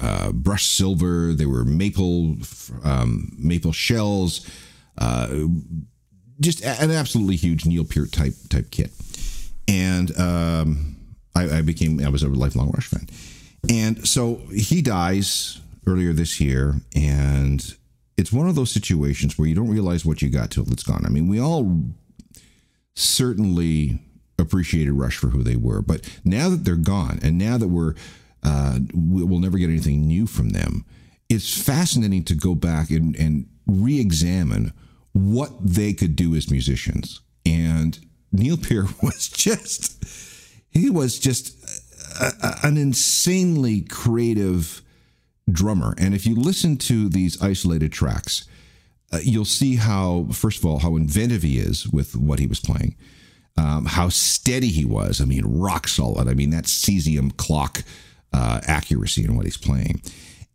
uh, 0.01 0.31
brushed 0.31 0.73
silver. 0.73 1.33
They 1.33 1.45
were 1.45 1.63
maple 1.63 2.37
um, 2.83 3.31
maple 3.37 3.71
shells. 3.71 4.49
Uh, 4.97 5.47
just 6.39 6.63
an 6.63 6.91
absolutely 6.91 7.35
huge 7.35 7.65
Neil 7.65 7.85
Peart 7.85 8.11
type 8.11 8.33
type 8.49 8.71
kit. 8.71 8.91
And 9.67 10.17
um, 10.19 10.95
I, 11.35 11.57
I 11.57 11.61
became 11.61 12.03
I 12.03 12.09
was 12.09 12.23
a 12.23 12.27
lifelong 12.27 12.71
Rush 12.71 12.87
fan. 12.87 13.07
And 13.69 14.07
so 14.07 14.35
he 14.53 14.81
dies 14.81 15.59
earlier 15.85 16.13
this 16.13 16.39
year, 16.39 16.75
and 16.95 17.75
it's 18.17 18.31
one 18.31 18.47
of 18.47 18.55
those 18.55 18.71
situations 18.71 19.37
where 19.37 19.47
you 19.47 19.55
don't 19.55 19.69
realize 19.69 20.05
what 20.05 20.21
you 20.21 20.29
got 20.29 20.51
till 20.51 20.69
it's 20.71 20.83
gone. 20.83 21.05
I 21.05 21.09
mean, 21.09 21.27
we 21.27 21.39
all 21.39 21.83
certainly 22.95 23.99
appreciated 24.39 24.93
Rush 24.93 25.17
for 25.17 25.29
who 25.29 25.43
they 25.43 25.55
were. 25.55 25.81
But 25.81 26.09
now 26.23 26.49
that 26.49 26.65
they're 26.65 26.75
gone, 26.75 27.19
and 27.21 27.37
now 27.37 27.57
that 27.57 27.67
we're 27.67 27.93
uh, 28.41 28.79
we'll 28.93 29.39
never 29.39 29.57
get 29.57 29.69
anything 29.69 30.07
new 30.07 30.25
from 30.25 30.49
them, 30.49 30.85
it's 31.27 31.61
fascinating 31.61 32.23
to 32.23 32.35
go 32.35 32.55
back 32.55 32.89
and, 32.89 33.15
and 33.17 33.47
re-examine 33.67 34.73
what 35.11 35.51
they 35.61 35.93
could 35.93 36.15
do 36.15 36.35
as 36.35 36.49
musicians. 36.49 37.21
And 37.45 37.99
Neil 38.31 38.57
Peart 38.57 38.91
was 39.03 39.27
just 39.27 40.03
he 40.69 40.89
was 40.89 41.19
just 41.19 41.55
a, 42.19 42.31
a, 42.43 42.67
an 42.67 42.77
insanely 42.77 43.81
creative 43.81 44.81
drummer. 45.51 45.95
And 45.97 46.13
if 46.13 46.25
you 46.25 46.35
listen 46.35 46.77
to 46.77 47.09
these 47.09 47.41
isolated 47.41 47.91
tracks, 47.91 48.47
uh, 49.11 49.19
you'll 49.23 49.45
see 49.45 49.75
how, 49.77 50.27
first 50.31 50.59
of 50.59 50.65
all, 50.65 50.79
how 50.79 50.95
inventive 50.95 51.41
he 51.41 51.57
is 51.57 51.87
with 51.87 52.15
what 52.15 52.39
he 52.39 52.45
was 52.45 52.59
playing 52.59 52.95
um, 53.59 53.85
how 53.85 54.07
steady 54.07 54.69
he 54.69 54.85
was. 54.85 55.19
I 55.19 55.25
mean, 55.25 55.43
rock 55.45 55.87
solid. 55.87 56.29
I 56.29 56.33
mean, 56.33 56.51
that 56.51 56.63
cesium 56.63 57.35
clock 57.35 57.83
uh, 58.31 58.61
accuracy 58.65 59.25
in 59.25 59.35
what 59.35 59.45
he's 59.45 59.57
playing. 59.57 60.01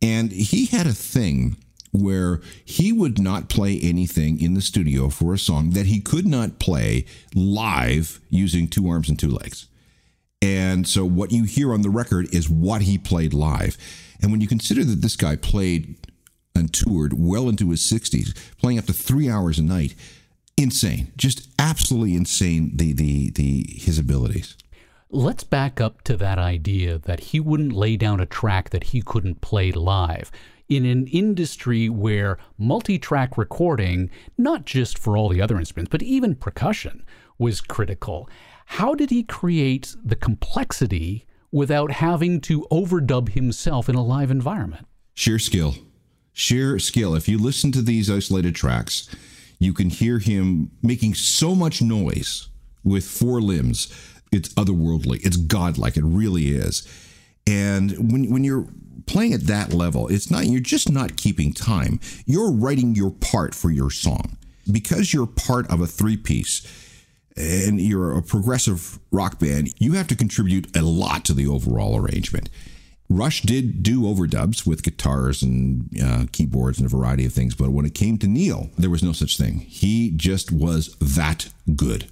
And 0.01 0.33
he 0.33 0.67
had 0.67 0.87
a 0.87 0.95
thing 0.95 1.57
where 1.93 2.41
he 2.65 2.93
would 2.93 3.21
not 3.21 3.51
play 3.51 3.79
anything 3.81 4.41
in 4.41 4.55
the 4.55 4.63
studio 4.63 5.11
for 5.11 5.35
a 5.35 5.39
song 5.39 5.71
that 5.71 5.87
he 5.87 6.01
could 6.01 6.27
not 6.27 6.59
play 6.59 7.05
live 7.35 8.21
using 8.31 8.69
two 8.69 8.89
arms 8.89 9.09
and 9.09 9.19
two 9.19 9.31
legs. 9.31 9.67
And 10.41 10.89
so 10.89 11.05
what 11.05 11.31
you 11.31 11.45
hear 11.45 11.73
on 11.75 11.83
the 11.83 11.91
record 11.91 12.35
is 12.35 12.49
what 12.49 12.83
he 12.83 12.97
played 12.97 13.35
live. 13.35 13.77
And 14.21 14.31
when 14.31 14.41
you 14.41 14.49
consider 14.49 14.83
that 14.83 15.03
this 15.03 15.17
guy 15.17 15.37
played 15.37 15.95
and 16.55 16.73
toured 16.73 17.13
well 17.19 17.49
into 17.49 17.71
his 17.71 17.81
60s, 17.81 18.35
playing 18.59 18.79
up 18.79 18.87
to 18.87 18.93
three 18.93 19.29
hours 19.29 19.59
a 19.59 19.63
night, 19.63 19.95
insane, 20.57 21.13
just 21.17 21.49
absolutely 21.59 22.15
insane. 22.15 22.73
The 22.75 22.93
the 22.93 23.31
the 23.31 23.67
his 23.69 23.99
abilities. 23.99 24.57
Let's 25.11 25.45
back 25.45 25.81
up 25.81 26.03
to 26.03 26.17
that 26.17 26.39
idea 26.39 26.99
that 26.99 27.21
he 27.21 27.39
wouldn't 27.39 27.73
lay 27.73 27.97
down 27.97 28.21
a 28.21 28.27
track 28.27 28.71
that 28.71 28.85
he 28.85 29.01
couldn't 29.01 29.41
play 29.41 29.71
live. 29.71 30.33
In 30.69 30.87
an 30.87 31.07
industry 31.09 31.89
where 31.89 32.39
multi 32.59 32.99
track 32.99 33.37
recording, 33.39 34.11
not 34.39 34.65
just 34.65 34.99
for 34.99 35.17
all 35.17 35.29
the 35.29 35.43
other 35.43 35.59
instruments, 35.59 35.91
but 35.91 36.03
even 36.03 36.35
percussion, 36.35 37.05
was 37.39 37.61
critical, 37.61 38.29
how 38.67 38.95
did 38.95 39.11
he 39.11 39.23
create 39.23 39.95
the 40.03 40.17
complexity 40.17 41.27
without 41.53 41.93
having 41.93 42.41
to 42.41 42.67
overdub 42.73 43.31
himself 43.31 43.89
in 43.89 43.95
a 43.95 44.03
live 44.03 44.31
environment? 44.31 44.87
Sheer 45.15 45.39
skill. 45.39 45.77
Sheer 46.33 46.79
skill. 46.79 47.15
If 47.15 47.29
you 47.29 47.39
listen 47.39 47.71
to 47.73 47.83
these 47.83 48.11
isolated 48.11 48.55
tracks, 48.55 49.09
you 49.59 49.73
can 49.73 49.91
hear 49.91 50.19
him 50.19 50.71
making 50.83 51.15
so 51.15 51.55
much 51.55 51.81
noise 51.83 52.49
with 52.83 53.05
four 53.05 53.41
limbs. 53.41 53.89
It's 54.33 54.49
otherworldly. 54.55 55.25
It's 55.25 55.37
godlike. 55.37 55.97
It 55.97 56.05
really 56.05 56.49
is. 56.49 56.87
And 57.47 58.13
when 58.13 58.31
when 58.31 58.45
you're 58.45 58.67
playing 59.07 59.33
at 59.33 59.43
that 59.43 59.73
level, 59.73 60.09
it's 60.09 60.31
not 60.31 60.47
you're 60.47 60.61
just 60.61 60.91
not 60.91 61.17
keeping 61.17 61.53
time. 61.53 62.01
You're 62.27 62.51
writing 62.51 62.95
your 62.95 63.11
part 63.11 63.55
for 63.55 63.71
your 63.71 63.91
song. 63.91 64.37
Because 64.71 65.13
you're 65.13 65.27
part 65.27 65.71
of 65.71 65.83
a 65.83 65.87
three 65.87 66.17
piece, 66.17 66.67
and 67.37 67.81
you're 67.81 68.17
a 68.17 68.23
progressive 68.23 68.99
rock 69.11 69.39
band, 69.39 69.75
you 69.79 69.93
have 69.93 70.07
to 70.09 70.17
contribute 70.17 70.75
a 70.77 70.83
lot 70.83 71.25
to 71.27 71.35
the 71.35 71.47
overall 71.47 71.97
arrangement. 71.97 72.49
Rush 73.15 73.43
did 73.43 73.85
do 73.85 74.03
overdubs 74.03 74.67
with 74.67 74.83
guitars 74.83 75.41
and 75.41 75.89
uh, 76.03 76.25
keyboards 76.33 76.79
and 76.79 76.87
a 76.87 76.89
variety 76.89 77.25
of 77.25 77.33
things, 77.33 77.55
but 77.55 77.71
when 77.71 77.87
it 77.87 77.95
came 77.95 78.19
to 78.19 78.27
Neil, 78.27 78.71
there 78.77 78.91
was 78.91 79.05
no 79.05 79.13
such 79.13 79.39
thing. 79.39 79.61
He 79.61 80.11
just 80.11 80.51
was 80.51 80.97
that 80.97 81.51
good. 81.77 82.07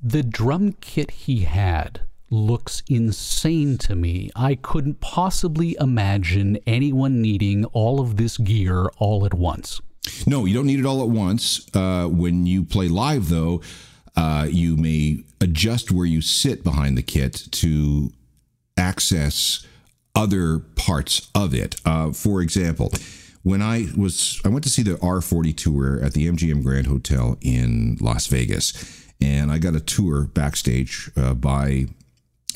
The 0.00 0.22
drum 0.22 0.74
kit 0.80 1.10
he 1.10 1.40
had 1.40 2.02
looks 2.30 2.84
insane 2.88 3.78
to 3.78 3.96
me. 3.96 4.30
I 4.36 4.54
couldn't 4.54 5.00
possibly 5.00 5.76
imagine 5.80 6.58
anyone 6.68 7.20
needing 7.20 7.64
all 7.66 8.00
of 8.00 8.16
this 8.16 8.38
gear 8.38 8.86
all 8.98 9.26
at 9.26 9.34
once. 9.34 9.80
No, 10.24 10.44
you 10.44 10.54
don't 10.54 10.66
need 10.66 10.78
it 10.78 10.86
all 10.86 11.02
at 11.02 11.08
once. 11.08 11.66
Uh, 11.74 12.06
when 12.06 12.46
you 12.46 12.62
play 12.62 12.86
live, 12.86 13.28
though, 13.28 13.60
uh, 14.14 14.46
you 14.48 14.76
may 14.76 15.24
adjust 15.40 15.90
where 15.90 16.06
you 16.06 16.20
sit 16.22 16.62
behind 16.62 16.96
the 16.96 17.02
kit 17.02 17.48
to 17.50 18.12
access 18.76 19.66
other 20.14 20.58
parts 20.58 21.30
of 21.34 21.54
it. 21.54 21.80
Uh, 21.84 22.12
for 22.12 22.40
example, 22.40 22.92
when 23.42 23.62
I 23.62 23.88
was, 23.96 24.40
I 24.44 24.48
went 24.48 24.64
to 24.64 24.70
see 24.70 24.82
the 24.82 24.94
R40 24.96 25.56
tour 25.56 26.00
at 26.02 26.12
the 26.12 26.28
MGM 26.30 26.62
Grand 26.62 26.86
Hotel 26.86 27.38
in 27.40 27.96
Las 28.00 28.26
Vegas, 28.26 29.06
and 29.20 29.50
I 29.50 29.58
got 29.58 29.74
a 29.74 29.80
tour 29.80 30.24
backstage 30.24 31.10
uh, 31.16 31.34
by 31.34 31.86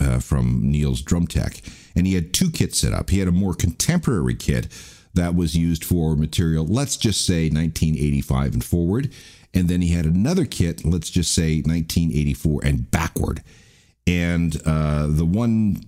uh, 0.01 0.19
from 0.19 0.71
Neil's 0.71 1.01
drum 1.01 1.27
tech, 1.27 1.61
and 1.97 2.07
he 2.07 2.15
had 2.15 2.35
two 2.35 2.51
kits 2.51 2.79
set 2.79 2.93
up. 2.93 3.11
He 3.11 3.19
had 3.19 3.29
a 3.29 3.33
more 3.33 3.55
contemporary 3.55 4.35
kit 4.35 4.69
that 5.15 5.35
was 5.35 5.57
used 5.57 5.85
for 5.85 6.17
material, 6.17 6.67
let's 6.67 6.97
just 6.97 7.25
say 7.25 7.45
1985 7.45 8.55
and 8.55 8.65
forward, 8.65 9.13
and 9.55 9.69
then 9.69 9.81
he 9.81 9.91
had 9.91 10.05
another 10.05 10.45
kit, 10.45 10.85
let's 10.85 11.09
just 11.09 11.33
say 11.33 11.57
1984 11.59 12.61
and 12.65 12.91
backward. 12.91 13.43
And 14.07 14.61
uh, 14.67 15.07
the 15.07 15.25
one 15.25 15.81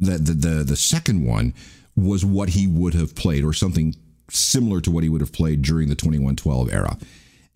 that 0.00 0.26
the, 0.26 0.32
the 0.32 0.64
the 0.64 0.76
second 0.76 1.24
one 1.24 1.54
was 1.96 2.24
what 2.24 2.50
he 2.50 2.66
would 2.66 2.94
have 2.94 3.14
played, 3.14 3.44
or 3.44 3.52
something 3.52 3.94
similar 4.30 4.80
to 4.80 4.90
what 4.90 5.02
he 5.02 5.08
would 5.08 5.20
have 5.20 5.32
played 5.32 5.62
during 5.62 5.88
the 5.88 5.94
2112 5.94 6.72
era. 6.72 6.96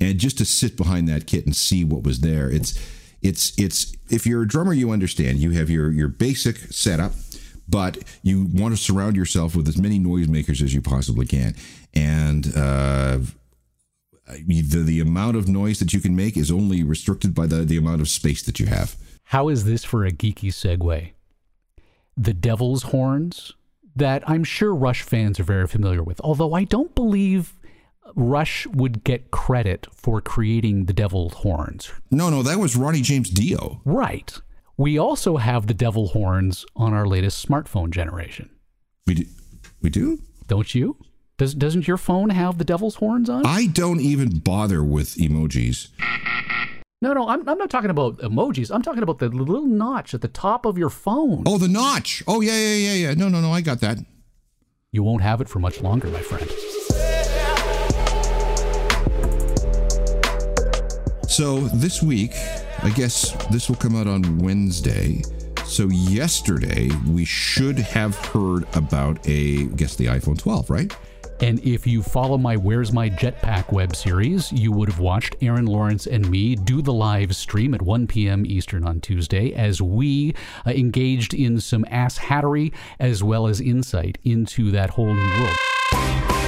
And 0.00 0.18
just 0.18 0.38
to 0.38 0.44
sit 0.44 0.76
behind 0.76 1.08
that 1.08 1.26
kit 1.26 1.46
and 1.46 1.54
see 1.54 1.84
what 1.84 2.02
was 2.02 2.20
there, 2.20 2.50
it's 2.50 2.78
it's 3.22 3.58
it's 3.58 3.96
if 4.10 4.26
you're 4.26 4.42
a 4.42 4.48
drummer, 4.48 4.72
you 4.72 4.90
understand. 4.90 5.38
You 5.38 5.50
have 5.52 5.70
your 5.70 5.90
your 5.90 6.08
basic 6.08 6.58
setup, 6.72 7.12
but 7.68 7.98
you 8.22 8.48
want 8.52 8.76
to 8.76 8.82
surround 8.82 9.16
yourself 9.16 9.56
with 9.56 9.68
as 9.68 9.78
many 9.78 9.98
noisemakers 9.98 10.62
as 10.62 10.74
you 10.74 10.82
possibly 10.82 11.26
can, 11.26 11.54
and 11.94 12.46
uh, 12.56 13.18
the 14.26 14.82
the 14.84 15.00
amount 15.00 15.36
of 15.36 15.48
noise 15.48 15.78
that 15.78 15.92
you 15.92 16.00
can 16.00 16.16
make 16.16 16.36
is 16.36 16.50
only 16.50 16.82
restricted 16.82 17.34
by 17.34 17.46
the 17.46 17.64
the 17.64 17.76
amount 17.76 18.00
of 18.00 18.08
space 18.08 18.42
that 18.42 18.58
you 18.58 18.66
have. 18.66 18.96
How 19.28 19.48
is 19.48 19.64
this 19.64 19.84
for 19.84 20.04
a 20.04 20.10
geeky 20.10 20.50
segue? 20.50 21.12
The 22.16 22.34
Devil's 22.34 22.84
Horns 22.84 23.52
that 23.96 24.28
I'm 24.28 24.44
sure 24.44 24.74
Rush 24.74 25.02
fans 25.02 25.38
are 25.38 25.44
very 25.44 25.66
familiar 25.66 26.02
with, 26.02 26.20
although 26.22 26.54
I 26.54 26.64
don't 26.64 26.94
believe 26.94 27.54
Rush 28.14 28.66
would 28.66 29.04
get 29.04 29.30
credit 29.30 29.86
for 29.92 30.20
creating 30.20 30.86
the 30.86 30.92
Devil 30.92 31.30
Horns. 31.30 31.90
No, 32.10 32.30
no, 32.30 32.42
that 32.42 32.58
was 32.58 32.76
Ronnie 32.76 33.02
James 33.02 33.30
Dio. 33.30 33.80
Right. 33.84 34.36
We 34.76 34.98
also 34.98 35.36
have 35.36 35.66
the 35.66 35.74
Devil 35.74 36.08
Horns 36.08 36.66
on 36.76 36.92
our 36.92 37.06
latest 37.06 37.46
smartphone 37.46 37.90
generation. 37.90 38.50
We 39.06 39.14
do, 39.14 39.24
we 39.80 39.90
do? 39.90 40.20
Don't 40.48 40.74
you? 40.74 40.96
Does 41.36 41.54
doesn't 41.54 41.88
your 41.88 41.96
phone 41.96 42.30
have 42.30 42.58
the 42.58 42.64
Devil's 42.64 42.96
Horns 42.96 43.28
on? 43.28 43.44
I 43.44 43.66
don't 43.66 44.00
even 44.00 44.38
bother 44.38 44.84
with 44.84 45.16
emojis. 45.16 45.88
No, 47.02 47.12
no, 47.12 47.28
I'm, 47.28 47.46
I'm 47.48 47.58
not 47.58 47.70
talking 47.70 47.90
about 47.90 48.18
emojis. 48.18 48.74
I'm 48.74 48.82
talking 48.82 49.02
about 49.02 49.18
the 49.18 49.28
little 49.28 49.66
notch 49.66 50.14
at 50.14 50.20
the 50.22 50.28
top 50.28 50.64
of 50.64 50.78
your 50.78 50.90
phone. 50.90 51.42
Oh, 51.46 51.58
the 51.58 51.68
notch. 51.68 52.22
Oh, 52.26 52.40
yeah, 52.40 52.54
yeah, 52.56 52.74
yeah, 52.74 52.94
yeah. 53.08 53.14
No, 53.14 53.28
no, 53.28 53.40
no, 53.40 53.52
I 53.52 53.60
got 53.60 53.80
that. 53.80 53.98
You 54.90 55.02
won't 55.02 55.22
have 55.22 55.40
it 55.40 55.48
for 55.48 55.58
much 55.58 55.82
longer, 55.82 56.08
my 56.08 56.20
friend. 56.20 56.48
So 61.28 61.58
this 61.74 62.00
week, 62.02 62.32
I 62.82 62.90
guess 62.94 63.32
this 63.48 63.68
will 63.68 63.76
come 63.76 63.96
out 63.96 64.06
on 64.06 64.38
Wednesday. 64.38 65.22
So 65.66 65.88
yesterday, 65.88 66.90
we 67.10 67.24
should 67.24 67.78
have 67.78 68.14
heard 68.16 68.66
about 68.76 69.26
a, 69.28 69.62
I 69.62 69.62
guess 69.74 69.96
the 69.96 70.06
iPhone 70.06 70.38
12, 70.38 70.70
right? 70.70 70.96
And 71.40 71.58
if 71.60 71.86
you 71.86 72.02
follow 72.02 72.38
my 72.38 72.56
Where's 72.56 72.92
My 72.92 73.10
Jetpack 73.10 73.72
web 73.72 73.96
series, 73.96 74.52
you 74.52 74.72
would 74.72 74.88
have 74.88 75.00
watched 75.00 75.36
Aaron 75.42 75.66
Lawrence 75.66 76.06
and 76.06 76.30
me 76.30 76.54
do 76.54 76.80
the 76.80 76.92
live 76.92 77.34
stream 77.34 77.74
at 77.74 77.82
1 77.82 78.06
p.m. 78.06 78.46
Eastern 78.46 78.84
on 78.84 79.00
Tuesday 79.00 79.52
as 79.52 79.82
we 79.82 80.34
uh, 80.66 80.70
engaged 80.70 81.34
in 81.34 81.60
some 81.60 81.84
ass 81.90 82.18
hattery 82.18 82.72
as 82.98 83.22
well 83.22 83.46
as 83.46 83.60
insight 83.60 84.18
into 84.24 84.70
that 84.70 84.90
whole 84.90 85.12
new 85.12 85.40
world. 85.40 86.43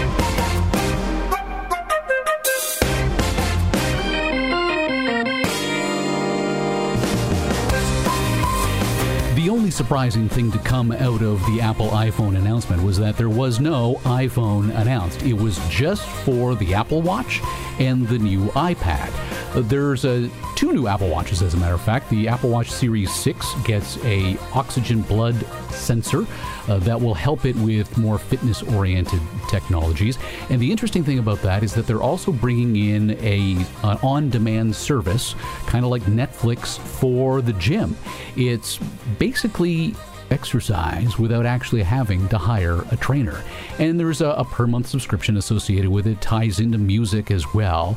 Surprising 9.77 10.27
thing 10.27 10.51
to 10.51 10.59
come 10.61 10.91
out 10.91 11.21
of 11.21 11.39
the 11.45 11.61
Apple 11.61 11.89
iPhone 11.89 12.39
announcement 12.39 12.83
was 12.83 12.97
that 12.97 13.19
there 13.19 13.29
was 13.29 13.61
no 13.61 13.97
iPhone 14.05 14.75
announced. 14.75 15.23
It 15.23 15.35
was 15.35 15.59
just 15.69 16.09
for 16.25 16.55
the 16.55 16.73
Apple 16.73 17.03
Watch 17.03 17.43
and 17.79 18.09
the 18.09 18.19
new 18.19 18.47
iPad. 18.53 19.36
Uh, 19.57 19.63
There's 19.63 20.05
uh, 20.05 20.29
two 20.55 20.73
new 20.73 20.87
Apple 20.87 21.09
Watches, 21.09 21.41
as 21.41 21.55
a 21.55 21.57
matter 21.57 21.75
of 21.75 21.81
fact. 21.81 22.11
The 22.11 22.29
Apple 22.29 22.51
Watch 22.51 22.71
Series 22.71 23.13
6 23.15 23.55
gets 23.65 23.97
a 24.05 24.37
oxygen 24.53 25.01
blood 25.01 25.35
sensor 25.71 26.27
uh, 26.69 26.79
that 26.81 27.01
will 27.01 27.15
help 27.15 27.47
it 27.47 27.57
with 27.57 27.97
more 27.97 28.19
fitness-oriented 28.19 29.21
technologies. 29.49 30.19
And 30.51 30.61
the 30.61 30.71
interesting 30.71 31.05
thing 31.05 31.19
about 31.19 31.41
that 31.41 31.63
is 31.63 31.73
that 31.73 31.87
they're 31.87 32.03
also 32.03 32.33
bringing 32.33 32.77
in 32.77 33.13
a 33.23 33.65
an 33.83 33.99
on-demand 34.03 34.77
service, 34.77 35.35
kind 35.67 35.87
of 35.87 35.91
like 35.91 36.03
Netflix 36.03 36.79
for 36.79 37.41
the 37.41 37.55
gym. 37.55 37.97
It's 38.37 38.79
basically 39.19 39.95
exercise 40.31 41.19
without 41.19 41.47
actually 41.47 41.83
having 41.83 42.29
to 42.29 42.39
hire 42.39 42.83
a 42.91 42.97
trainer. 42.97 43.43
And 43.79 43.99
there's 43.99 44.21
a, 44.21 44.31
a 44.31 44.45
per 44.45 44.67
month 44.67 44.87
subscription 44.87 45.37
associated 45.37 45.91
with 45.91 46.07
it, 46.07 46.21
ties 46.21 46.61
into 46.61 46.79
music 46.79 47.31
as 47.31 47.53
well. 47.55 47.97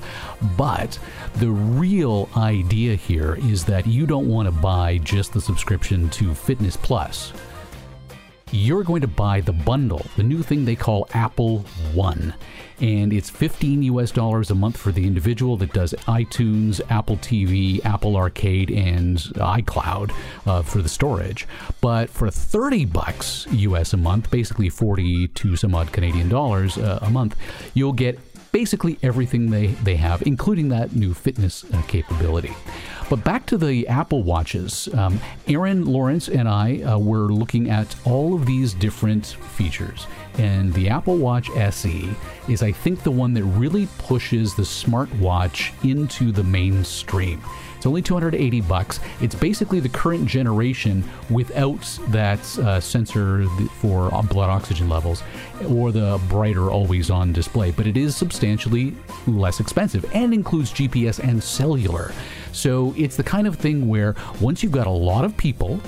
But 0.57 0.99
the 1.35 1.49
real 1.49 2.29
idea 2.37 2.95
here 2.95 3.35
is 3.41 3.65
that 3.65 3.87
you 3.87 4.05
don't 4.05 4.27
want 4.27 4.47
to 4.47 4.51
buy 4.51 4.99
just 4.99 5.33
the 5.33 5.41
subscription 5.41 6.09
to 6.11 6.33
Fitness 6.33 6.77
Plus 6.77 7.33
you're 8.51 8.83
going 8.83 9.01
to 9.01 9.07
buy 9.07 9.41
the 9.41 9.53
bundle, 9.53 10.05
the 10.15 10.23
new 10.23 10.41
thing 10.41 10.65
they 10.65 10.75
call 10.75 11.07
Apple 11.13 11.59
One. 11.93 12.33
And 12.79 13.11
it's 13.11 13.29
15 13.29 13.83
US 13.83 14.11
dollars 14.11 14.51
a 14.51 14.55
month 14.55 14.77
for 14.77 14.91
the 14.91 15.05
individual 15.05 15.57
that 15.57 15.73
does 15.73 15.93
iTunes, 16.07 16.79
Apple 16.89 17.17
TV, 17.17 17.83
Apple 17.85 18.15
Arcade, 18.15 18.71
and 18.71 19.17
iCloud 19.17 20.13
uh, 20.45 20.61
for 20.61 20.81
the 20.81 20.89
storage. 20.89 21.47
But 21.81 22.09
for 22.09 22.31
30 22.31 22.85
bucks 22.85 23.47
US 23.51 23.93
a 23.93 23.97
month, 23.97 24.31
basically 24.31 24.69
42 24.69 25.55
some 25.57 25.75
odd 25.75 25.91
Canadian 25.91 26.29
dollars 26.29 26.77
uh, 26.77 26.99
a 27.01 27.09
month, 27.09 27.35
you'll 27.73 27.93
get 27.93 28.17
basically 28.51 28.97
everything 29.03 29.51
they, 29.51 29.67
they 29.67 29.95
have, 29.95 30.21
including 30.23 30.69
that 30.69 30.95
new 30.95 31.13
fitness 31.13 31.65
uh, 31.71 31.81
capability. 31.83 32.53
But 33.09 33.23
back 33.23 33.47
to 33.47 33.57
the 33.57 33.87
Apple 33.87 34.21
Watches. 34.21 34.87
Um, 34.93 35.19
Aaron 35.47 35.85
Lawrence 35.85 36.29
and 36.29 36.47
I 36.47 36.81
uh, 36.83 36.99
were 36.99 37.33
looking 37.33 37.67
at 37.71 37.95
all 38.05 38.35
of 38.35 38.45
these 38.45 38.75
different 38.75 39.25
features. 39.25 40.05
And 40.37 40.71
the 40.75 40.89
Apple 40.89 41.17
Watch 41.17 41.49
SE 41.49 42.09
is, 42.47 42.61
I 42.61 42.71
think, 42.71 43.01
the 43.01 43.09
one 43.09 43.33
that 43.33 43.43
really 43.43 43.87
pushes 43.97 44.53
the 44.53 44.61
smartwatch 44.61 45.71
into 45.83 46.31
the 46.31 46.43
mainstream. 46.43 47.41
It's 47.79 47.85
only 47.85 48.01
280 48.01 48.59
bucks. 48.59 48.99
It's 49.21 49.33
basically 49.33 49.79
the 49.79 49.87
current 49.87 50.25
generation 50.25 51.01
without 51.29 51.79
that 52.09 52.59
uh, 52.59 52.81
sensor 52.81 53.45
for 53.79 54.13
uh, 54.13 54.21
blood 54.21 54.49
oxygen 54.49 54.89
levels 54.89 55.23
or 55.69 55.93
the 55.93 56.19
brighter 56.27 56.71
always 56.71 57.09
on 57.09 57.31
display, 57.31 57.71
but 57.71 57.87
it 57.87 57.95
is 57.95 58.17
substantially 58.17 58.93
less 59.27 59.61
expensive 59.61 60.03
and 60.13 60.33
includes 60.33 60.73
GPS 60.73 61.19
and 61.19 61.41
cellular. 61.41 62.11
So 62.51 62.93
it's 62.97 63.15
the 63.15 63.23
kind 63.23 63.47
of 63.47 63.55
thing 63.55 63.87
where 63.87 64.13
once 64.41 64.61
you've 64.61 64.73
got 64.73 64.85
a 64.85 64.91
lot 64.91 65.23
of 65.23 65.37
people 65.37 65.79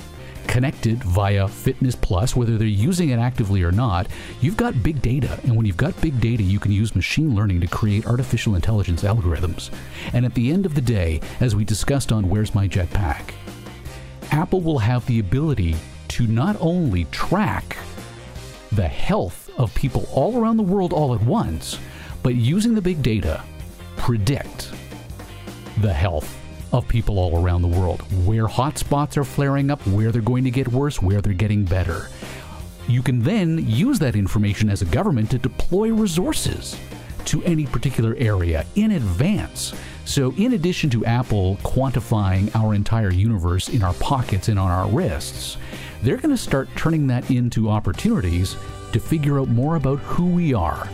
connected 0.46 1.02
via 1.04 1.48
Fitness 1.48 1.94
Plus, 1.94 2.36
whether 2.36 2.58
they're 2.58 2.66
using 2.66 3.10
it 3.10 3.18
actively 3.18 3.62
or 3.62 3.72
not, 3.72 4.06
you've 4.40 4.56
got 4.56 4.82
big 4.82 5.00
data. 5.02 5.38
And 5.44 5.56
when 5.56 5.66
you've 5.66 5.76
got 5.76 6.00
big 6.00 6.20
data, 6.20 6.42
you 6.42 6.58
can 6.58 6.72
use 6.72 6.94
machine 6.94 7.34
learning 7.34 7.60
to 7.60 7.66
create 7.66 8.06
artificial 8.06 8.54
intelligence 8.54 9.02
algorithms. 9.02 9.70
And 10.12 10.24
at 10.24 10.34
the 10.34 10.50
end 10.50 10.66
of 10.66 10.74
the 10.74 10.80
day, 10.80 11.20
as 11.40 11.56
we 11.56 11.64
discussed 11.64 12.12
on 12.12 12.28
Where's 12.28 12.54
My 12.54 12.68
Jetpack, 12.68 13.32
Apple 14.30 14.60
will 14.60 14.78
have 14.78 15.06
the 15.06 15.18
ability 15.18 15.76
to 16.08 16.26
not 16.26 16.56
only 16.60 17.04
track 17.06 17.76
the 18.72 18.88
health 18.88 19.50
of 19.58 19.74
people 19.74 20.08
all 20.12 20.38
around 20.38 20.56
the 20.56 20.62
world 20.62 20.92
all 20.92 21.14
at 21.14 21.22
once, 21.22 21.78
but 22.22 22.34
using 22.34 22.74
the 22.74 22.82
big 22.82 23.02
data, 23.02 23.42
predict 23.96 24.72
the 25.80 25.92
health 25.92 26.38
of 26.72 26.88
people 26.88 27.18
all 27.18 27.42
around 27.42 27.62
the 27.62 27.68
world, 27.68 28.00
where 28.26 28.46
hotspots 28.46 29.16
are 29.16 29.24
flaring 29.24 29.70
up, 29.70 29.86
where 29.86 30.10
they're 30.10 30.22
going 30.22 30.44
to 30.44 30.50
get 30.50 30.68
worse, 30.68 31.00
where 31.02 31.20
they're 31.20 31.32
getting 31.32 31.64
better. 31.64 32.08
You 32.88 33.02
can 33.02 33.22
then 33.22 33.64
use 33.68 33.98
that 34.00 34.16
information 34.16 34.68
as 34.68 34.82
a 34.82 34.86
government 34.86 35.30
to 35.30 35.38
deploy 35.38 35.92
resources 35.92 36.76
to 37.26 37.42
any 37.44 37.66
particular 37.66 38.16
area 38.18 38.66
in 38.74 38.92
advance. 38.92 39.74
So, 40.04 40.34
in 40.36 40.54
addition 40.54 40.90
to 40.90 41.04
Apple 41.04 41.56
quantifying 41.62 42.54
our 42.56 42.74
entire 42.74 43.12
universe 43.12 43.68
in 43.68 43.82
our 43.82 43.94
pockets 43.94 44.48
and 44.48 44.58
on 44.58 44.70
our 44.70 44.88
wrists, 44.88 45.56
they're 46.02 46.16
going 46.16 46.34
to 46.34 46.42
start 46.42 46.68
turning 46.74 47.06
that 47.06 47.30
into 47.30 47.70
opportunities 47.70 48.56
to 48.92 48.98
figure 48.98 49.38
out 49.38 49.48
more 49.48 49.76
about 49.76 50.00
who 50.00 50.26
we 50.26 50.52
are. 50.52 50.88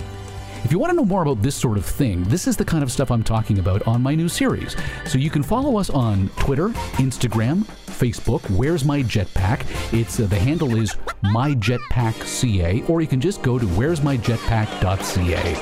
If 0.64 0.72
you 0.72 0.78
want 0.78 0.90
to 0.90 0.96
know 0.96 1.04
more 1.04 1.22
about 1.22 1.40
this 1.40 1.54
sort 1.54 1.78
of 1.78 1.86
thing, 1.86 2.24
this 2.24 2.46
is 2.46 2.56
the 2.56 2.64
kind 2.64 2.82
of 2.82 2.90
stuff 2.90 3.10
I'm 3.10 3.22
talking 3.22 3.58
about 3.58 3.86
on 3.86 4.02
my 4.02 4.14
new 4.14 4.28
series. 4.28 4.76
So 5.06 5.16
you 5.16 5.30
can 5.30 5.42
follow 5.42 5.78
us 5.78 5.88
on 5.88 6.28
Twitter, 6.36 6.68
Instagram, 6.98 7.64
Facebook. 7.86 8.48
Where's 8.50 8.84
my 8.84 9.02
jetpack? 9.02 9.62
It's 9.92 10.20
uh, 10.20 10.26
the 10.26 10.38
handle 10.38 10.76
is 10.76 10.96
myjetpackca, 11.24 12.90
or 12.90 13.00
you 13.00 13.06
can 13.06 13.20
just 13.20 13.40
go 13.42 13.58
to 13.58 13.66
where'smyjetpack.ca. 13.66 15.54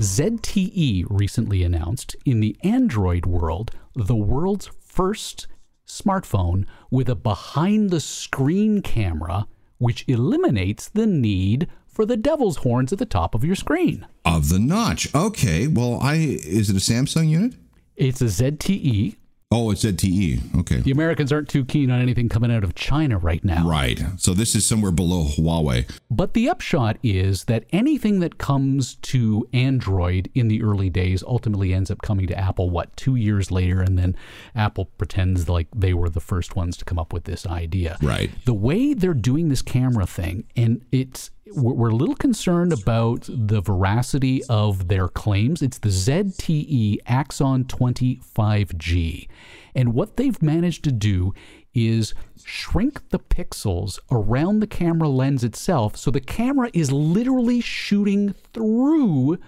ZTE 0.00 1.06
recently 1.10 1.62
announced 1.62 2.16
in 2.24 2.40
the 2.40 2.56
Android 2.62 3.26
world 3.26 3.72
the 3.94 4.16
world's 4.16 4.70
first 4.80 5.46
smartphone 5.86 6.64
with 6.90 7.08
a 7.08 7.14
behind 7.14 7.90
the 7.90 8.00
screen 8.00 8.80
camera, 8.80 9.46
which 9.78 10.04
eliminates 10.08 10.88
the 10.88 11.06
need 11.06 11.68
for 11.90 12.06
the 12.06 12.16
devil's 12.16 12.58
horns 12.58 12.92
at 12.92 12.98
the 12.98 13.06
top 13.06 13.34
of 13.34 13.44
your 13.44 13.56
screen. 13.56 14.06
Of 14.24 14.48
the 14.48 14.58
notch. 14.58 15.12
Okay. 15.14 15.66
Well, 15.66 15.98
I 16.00 16.14
is 16.14 16.70
it 16.70 16.76
a 16.76 16.80
Samsung 16.80 17.28
unit? 17.28 17.54
It's 17.96 18.20
a 18.20 18.26
ZTE. 18.26 19.16
Oh, 19.52 19.72
it's 19.72 19.84
ZTE. 19.84 20.60
Okay. 20.60 20.76
The 20.76 20.92
Americans 20.92 21.32
aren't 21.32 21.48
too 21.48 21.64
keen 21.64 21.90
on 21.90 22.00
anything 22.00 22.28
coming 22.28 22.52
out 22.52 22.62
of 22.62 22.76
China 22.76 23.18
right 23.18 23.42
now. 23.42 23.66
Right. 23.66 24.00
So 24.16 24.32
this 24.32 24.54
is 24.54 24.64
somewhere 24.64 24.92
below 24.92 25.24
Huawei. 25.24 25.90
But 26.08 26.34
the 26.34 26.48
upshot 26.48 26.98
is 27.02 27.44
that 27.46 27.64
anything 27.72 28.20
that 28.20 28.38
comes 28.38 28.94
to 28.94 29.48
Android 29.52 30.30
in 30.36 30.46
the 30.46 30.62
early 30.62 30.88
days 30.88 31.24
ultimately 31.24 31.74
ends 31.74 31.90
up 31.90 32.00
coming 32.00 32.28
to 32.28 32.38
Apple, 32.38 32.70
what, 32.70 32.96
two 32.96 33.16
years 33.16 33.50
later? 33.50 33.80
And 33.80 33.98
then 33.98 34.14
Apple 34.54 34.84
pretends 34.84 35.48
like 35.48 35.66
they 35.74 35.94
were 35.94 36.08
the 36.08 36.20
first 36.20 36.54
ones 36.54 36.76
to 36.76 36.84
come 36.84 37.00
up 37.00 37.12
with 37.12 37.24
this 37.24 37.44
idea. 37.44 37.96
Right. 38.00 38.30
The 38.44 38.54
way 38.54 38.94
they're 38.94 39.14
doing 39.14 39.48
this 39.48 39.62
camera 39.62 40.06
thing, 40.06 40.44
and 40.54 40.84
it's, 40.92 41.32
we're 41.46 41.90
a 41.90 41.94
little 41.94 42.14
concerned 42.14 42.72
about 42.72 43.28
the 43.28 43.60
veracity 43.60 44.42
of 44.48 44.88
their 44.88 45.08
claims. 45.08 45.62
It's 45.62 45.78
the 45.78 45.88
ZTE 45.88 46.98
Axon 47.06 47.64
20 47.64 48.16
5G. 48.16 49.28
And 49.74 49.94
what 49.94 50.16
they've 50.16 50.40
managed 50.42 50.84
to 50.84 50.92
do 50.92 51.34
is 51.72 52.14
shrink 52.44 53.08
the 53.10 53.18
pixels 53.18 53.98
around 54.10 54.60
the 54.60 54.66
camera 54.66 55.08
lens 55.08 55.44
itself 55.44 55.96
so 55.96 56.10
the 56.10 56.20
camera 56.20 56.68
is 56.74 56.90
literally 56.90 57.60
shooting 57.60 58.34
through 58.52 59.38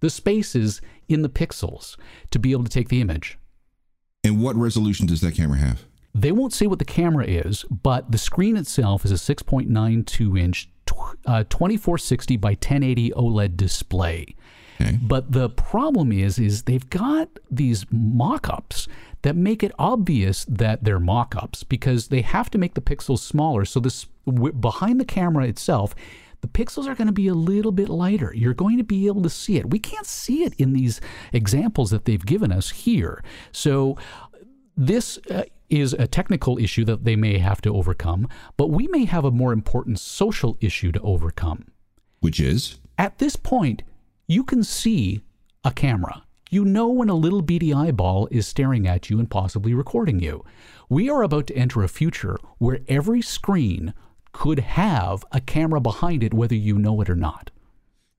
the 0.00 0.10
spaces 0.10 0.80
in 1.08 1.22
the 1.22 1.28
pixels 1.28 1.96
to 2.30 2.38
be 2.38 2.52
able 2.52 2.64
to 2.64 2.70
take 2.70 2.88
the 2.88 3.00
image. 3.00 3.38
And 4.24 4.40
what 4.40 4.56
resolution 4.56 5.06
does 5.06 5.20
that 5.20 5.34
camera 5.34 5.58
have? 5.58 5.84
They 6.14 6.30
won't 6.30 6.52
say 6.52 6.66
what 6.66 6.78
the 6.78 6.84
camera 6.84 7.24
is, 7.24 7.64
but 7.64 8.12
the 8.12 8.18
screen 8.18 8.56
itself 8.56 9.04
is 9.04 9.10
a 9.10 9.34
6.92 9.34 10.38
inch 10.38 10.68
uh, 11.26 11.44
2460 11.44 12.36
by 12.36 12.50
1080 12.50 13.10
OLED 13.12 13.56
display. 13.56 14.34
Okay. 14.80 14.98
But 15.00 15.32
the 15.32 15.48
problem 15.48 16.12
is, 16.12 16.38
is 16.38 16.62
they've 16.62 16.88
got 16.88 17.28
these 17.50 17.86
mock-ups 17.90 18.88
that 19.22 19.36
make 19.36 19.62
it 19.62 19.72
obvious 19.78 20.44
that 20.46 20.84
they're 20.84 20.98
mock-ups 20.98 21.62
because 21.62 22.08
they 22.08 22.22
have 22.22 22.50
to 22.50 22.58
make 22.58 22.74
the 22.74 22.80
pixels 22.80 23.20
smaller. 23.20 23.64
So 23.64 23.78
this 23.80 24.06
w- 24.26 24.52
behind 24.52 25.00
the 25.00 25.04
camera 25.04 25.46
itself, 25.46 25.94
the 26.40 26.48
pixels 26.48 26.88
are 26.88 26.96
going 26.96 27.06
to 27.06 27.12
be 27.12 27.28
a 27.28 27.34
little 27.34 27.70
bit 27.70 27.88
lighter. 27.88 28.32
You're 28.34 28.54
going 28.54 28.76
to 28.78 28.84
be 28.84 29.06
able 29.06 29.22
to 29.22 29.30
see 29.30 29.58
it. 29.58 29.70
We 29.70 29.78
can't 29.78 30.06
see 30.06 30.42
it 30.42 30.54
in 30.58 30.72
these 30.72 31.00
examples 31.32 31.90
that 31.90 32.04
they've 32.04 32.24
given 32.24 32.50
us 32.50 32.70
here. 32.70 33.22
So 33.52 33.96
this 34.76 35.18
uh, 35.30 35.44
is 35.72 35.94
a 35.94 36.06
technical 36.06 36.58
issue 36.58 36.84
that 36.84 37.04
they 37.04 37.16
may 37.16 37.38
have 37.38 37.62
to 37.62 37.74
overcome, 37.74 38.28
but 38.56 38.70
we 38.70 38.86
may 38.88 39.06
have 39.06 39.24
a 39.24 39.30
more 39.30 39.52
important 39.52 39.98
social 39.98 40.56
issue 40.60 40.92
to 40.92 41.00
overcome. 41.00 41.64
Which 42.20 42.38
is? 42.38 42.78
At 42.98 43.18
this 43.18 43.36
point, 43.36 43.82
you 44.28 44.44
can 44.44 44.62
see 44.62 45.22
a 45.64 45.72
camera. 45.72 46.24
You 46.50 46.66
know 46.66 46.88
when 46.88 47.08
a 47.08 47.14
little 47.14 47.40
beady 47.40 47.72
eyeball 47.72 48.28
is 48.30 48.46
staring 48.46 48.86
at 48.86 49.08
you 49.08 49.18
and 49.18 49.30
possibly 49.30 49.72
recording 49.72 50.20
you. 50.20 50.44
We 50.90 51.08
are 51.08 51.22
about 51.22 51.46
to 51.46 51.56
enter 51.56 51.82
a 51.82 51.88
future 51.88 52.36
where 52.58 52.80
every 52.86 53.22
screen 53.22 53.94
could 54.32 54.58
have 54.58 55.24
a 55.32 55.40
camera 55.40 55.80
behind 55.80 56.22
it, 56.22 56.34
whether 56.34 56.54
you 56.54 56.78
know 56.78 57.00
it 57.00 57.08
or 57.08 57.16
not. 57.16 57.50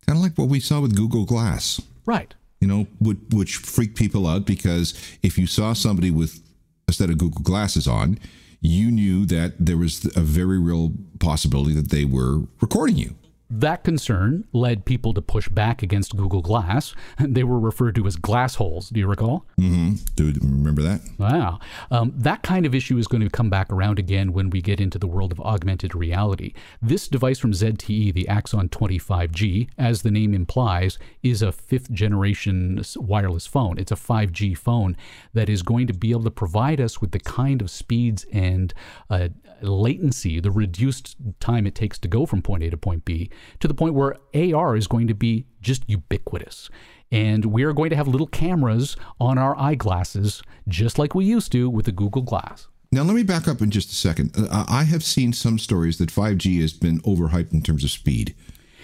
Kind 0.07 0.17
of 0.17 0.23
like 0.23 0.37
what 0.37 0.49
we 0.49 0.59
saw 0.59 0.81
with 0.81 0.95
Google 0.95 1.25
Glass. 1.25 1.79
Right. 2.05 2.33
You 2.59 2.67
know, 2.67 2.87
which, 2.99 3.19
which 3.29 3.57
freaked 3.57 3.97
people 3.97 4.25
out 4.25 4.45
because 4.45 4.93
if 5.21 5.37
you 5.37 5.45
saw 5.45 5.73
somebody 5.73 6.09
with 6.09 6.42
a 6.87 6.93
set 6.93 7.09
of 7.09 7.17
Google 7.17 7.41
glasses 7.41 7.87
on, 7.87 8.19
you 8.61 8.91
knew 8.91 9.25
that 9.25 9.53
there 9.59 9.77
was 9.77 10.05
a 10.15 10.21
very 10.21 10.59
real 10.59 10.93
possibility 11.19 11.73
that 11.73 11.89
they 11.89 12.05
were 12.05 12.41
recording 12.61 12.97
you. 12.97 13.15
That 13.55 13.83
concern 13.83 14.45
led 14.51 14.83
people 14.83 15.13
to 15.13 15.21
push 15.21 15.47
back 15.47 15.83
against 15.83 16.17
Google 16.17 16.41
Glass. 16.41 16.95
They 17.33 17.43
were 17.43 17.59
referred 17.59 17.95
to 17.95 18.05
as 18.05 18.15
glass 18.15 18.55
holes. 18.55 18.89
Do 18.89 18.99
you 18.99 19.07
recall? 19.07 19.45
Mm-hmm. 19.59 19.95
Do 20.15 20.27
you 20.27 20.33
remember 20.41 20.81
that? 20.83 21.01
Wow. 21.17 21.59
Um, 21.89 22.13
that 22.15 22.43
kind 22.43 22.65
of 22.65 22.75
issue 22.75 22.97
is 22.97 23.07
going 23.07 23.23
to 23.23 23.29
come 23.29 23.49
back 23.49 23.71
around 23.71 23.97
again 23.97 24.33
when 24.33 24.49
we 24.49 24.61
get 24.61 24.79
into 24.79 24.99
the 24.99 25.07
world 25.07 25.31
of 25.31 25.39
augmented 25.39 25.95
reality. 25.95 26.53
This 26.81 27.07
device 27.07 27.39
from 27.39 27.53
ZTE, 27.53 28.13
the 28.13 28.27
Axon 28.27 28.69
20 28.69 28.99
5G, 28.99 29.69
as 29.77 30.01
the 30.01 30.11
name 30.11 30.33
implies, 30.33 30.99
is 31.23 31.41
a 31.41 31.51
fifth 31.51 31.91
generation 31.91 32.83
wireless 32.97 33.47
phone. 33.47 33.79
It's 33.79 33.91
a 33.91 33.95
5G 33.95 34.57
phone 34.57 34.95
that 35.33 35.49
is 35.49 35.63
going 35.63 35.87
to 35.87 35.93
be 35.93 36.11
able 36.11 36.23
to 36.23 36.31
provide 36.31 36.81
us 36.81 37.01
with 37.01 37.11
the 37.11 37.19
kind 37.19 37.61
of 37.61 37.71
speeds 37.71 38.25
and 38.31 38.73
uh, 39.09 39.29
latency, 39.69 40.39
the 40.39 40.51
reduced 40.51 41.15
time 41.39 41.65
it 41.65 41.75
takes 41.75 41.97
to 41.99 42.07
go 42.07 42.25
from 42.25 42.41
point 42.41 42.63
A 42.63 42.69
to 42.69 42.77
point 42.77 43.05
B, 43.05 43.29
to 43.59 43.67
the 43.67 43.73
point 43.73 43.93
where 43.95 44.17
AR 44.33 44.75
is 44.75 44.87
going 44.87 45.07
to 45.07 45.13
be 45.13 45.45
just 45.61 45.83
ubiquitous. 45.87 46.69
And 47.11 47.45
we 47.45 47.63
are 47.63 47.73
going 47.73 47.89
to 47.91 47.95
have 47.95 48.07
little 48.07 48.27
cameras 48.27 48.97
on 49.19 49.37
our 49.37 49.57
eyeglasses, 49.57 50.41
just 50.67 50.97
like 50.97 51.13
we 51.13 51.25
used 51.25 51.51
to 51.51 51.69
with 51.69 51.85
the 51.85 51.91
Google 51.91 52.23
Glass. 52.23 52.67
Now, 52.91 53.01
let 53.03 53.15
me 53.15 53.23
back 53.23 53.47
up 53.47 53.61
in 53.61 53.71
just 53.71 53.91
a 53.91 53.95
second. 53.95 54.33
Uh, 54.37 54.65
I 54.67 54.83
have 54.83 55.03
seen 55.03 55.33
some 55.33 55.57
stories 55.57 55.97
that 55.97 56.09
5G 56.09 56.61
has 56.61 56.73
been 56.73 56.99
overhyped 57.01 57.51
in 57.51 57.61
terms 57.63 57.83
of 57.83 57.89
speed. 57.89 58.35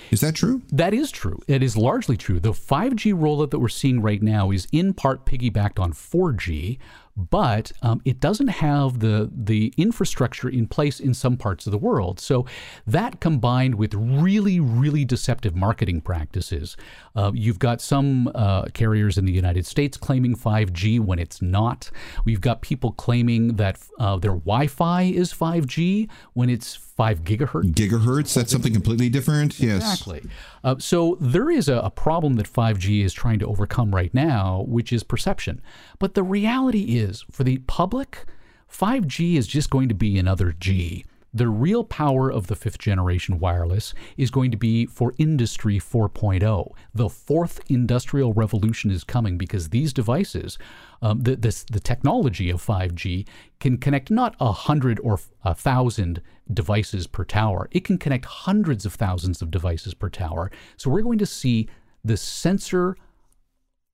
Is 0.10 0.22
that 0.22 0.34
true? 0.34 0.64
That 0.72 0.94
is 0.94 1.12
true. 1.12 1.40
It 1.48 1.62
is 1.62 1.78
largely 1.78 2.18
true. 2.18 2.40
The 2.40 2.52
5G 2.52 3.14
rollout 3.14 3.52
that 3.52 3.60
we're 3.60 3.70
seeing 3.70 4.02
right 4.02 4.22
now 4.22 4.50
is 4.50 4.68
in 4.72 4.94
part 4.94 5.26
piggybacked 5.26 5.80
on 5.80 5.94
4G, 5.94 6.80
but 7.30 7.72
um, 7.82 8.02
it 8.06 8.20
doesn't 8.20 8.48
have 8.48 9.00
the 9.00 9.30
the 9.34 9.74
infrastructure 9.78 10.50
in 10.50 10.68
place 10.68 11.00
in 11.00 11.14
some 11.14 11.38
parts 11.38 11.66
of 11.68 11.72
the 11.72 11.78
world. 11.78 12.20
So 12.20 12.46
that 12.88 13.20
combined 13.20 13.76
with 13.76 13.94
really 13.94 14.60
really 14.60 15.06
deceptive 15.06 15.56
marketing 15.56 16.02
practices, 16.02 16.78
uh, 17.16 17.32
you've 17.34 17.60
got 17.60 17.82
some 17.82 18.32
uh, 18.34 18.66
carriers 18.74 19.18
in 19.18 19.26
the 19.26 19.34
United 19.34 19.66
States 19.66 19.98
claiming 19.98 20.36
5G 20.36 21.00
when 21.00 21.20
it's 21.20 21.42
not. 21.42 21.92
We've 22.26 22.42
got 22.42 22.62
people 22.62 22.92
claiming 22.94 23.56
that 23.56 23.80
uh, 24.00 24.18
their 24.18 24.32
Wi-Fi 24.32 25.04
is 25.04 25.34
5G 25.34 26.10
when 26.34 26.50
it's 26.50 26.76
five 27.00 27.24
gigahertz. 27.24 27.74
Gigahertz? 27.74 28.34
That's 28.34 28.52
something 28.52 28.74
completely 28.74 29.08
different. 29.08 29.58
Yes, 29.58 29.78
exactly. 29.78 30.30
Uh, 30.66 30.76
so 30.80 31.18
there 31.22 31.50
is 31.50 31.70
a, 31.70 31.76
a 31.76 31.90
problem 31.90 32.34
that 32.34 32.52
5G 32.52 33.06
is 33.06 33.14
trying 33.14 33.40
to 33.40 33.48
overcome 33.48 33.96
right 33.96 34.14
now, 34.14 34.66
which 34.68 34.92
is 34.92 35.02
perception. 35.02 35.62
But 35.98 36.14
the 36.14 36.24
reality 36.24 36.98
is, 37.00 37.09
for 37.32 37.44
the 37.44 37.60
public, 37.60 38.26
5G 38.72 39.36
is 39.36 39.48
just 39.48 39.70
going 39.70 39.90
to 39.90 39.96
be 39.96 40.18
another 40.18 40.54
G. 40.60 41.06
The 41.32 41.48
real 41.48 41.84
power 41.84 42.32
of 42.32 42.48
the 42.48 42.56
fifth 42.56 42.80
generation 42.80 43.38
wireless 43.38 43.94
is 44.18 44.32
going 44.32 44.50
to 44.50 44.58
be 44.58 44.88
for 44.88 45.14
Industry 45.20 45.78
4.0. 45.80 46.72
The 46.96 47.10
fourth 47.10 47.62
industrial 47.70 48.34
revolution 48.34 48.90
is 48.90 49.04
coming 49.04 49.38
because 49.38 49.70
these 49.70 49.94
devices, 49.94 50.58
um, 51.04 51.22
the, 51.22 51.36
this, 51.36 51.64
the 51.66 51.80
technology 51.80 52.50
of 52.50 52.66
5G, 52.66 53.28
can 53.60 53.78
connect 53.78 54.10
not 54.10 54.36
a 54.40 54.52
hundred 54.52 55.00
or 55.04 55.20
a 55.44 55.54
thousand 55.54 56.22
devices 56.52 57.06
per 57.06 57.24
tower. 57.24 57.70
It 57.72 57.84
can 57.86 58.00
connect 58.00 58.26
hundreds 58.26 58.86
of 58.88 58.96
thousands 58.96 59.44
of 59.44 59.52
devices 59.52 59.94
per 59.94 60.10
tower. 60.10 60.50
So 60.78 60.90
we're 60.90 61.04
going 61.04 61.20
to 61.20 61.28
see 61.28 61.70
the 62.04 62.18
sensor 62.18 62.96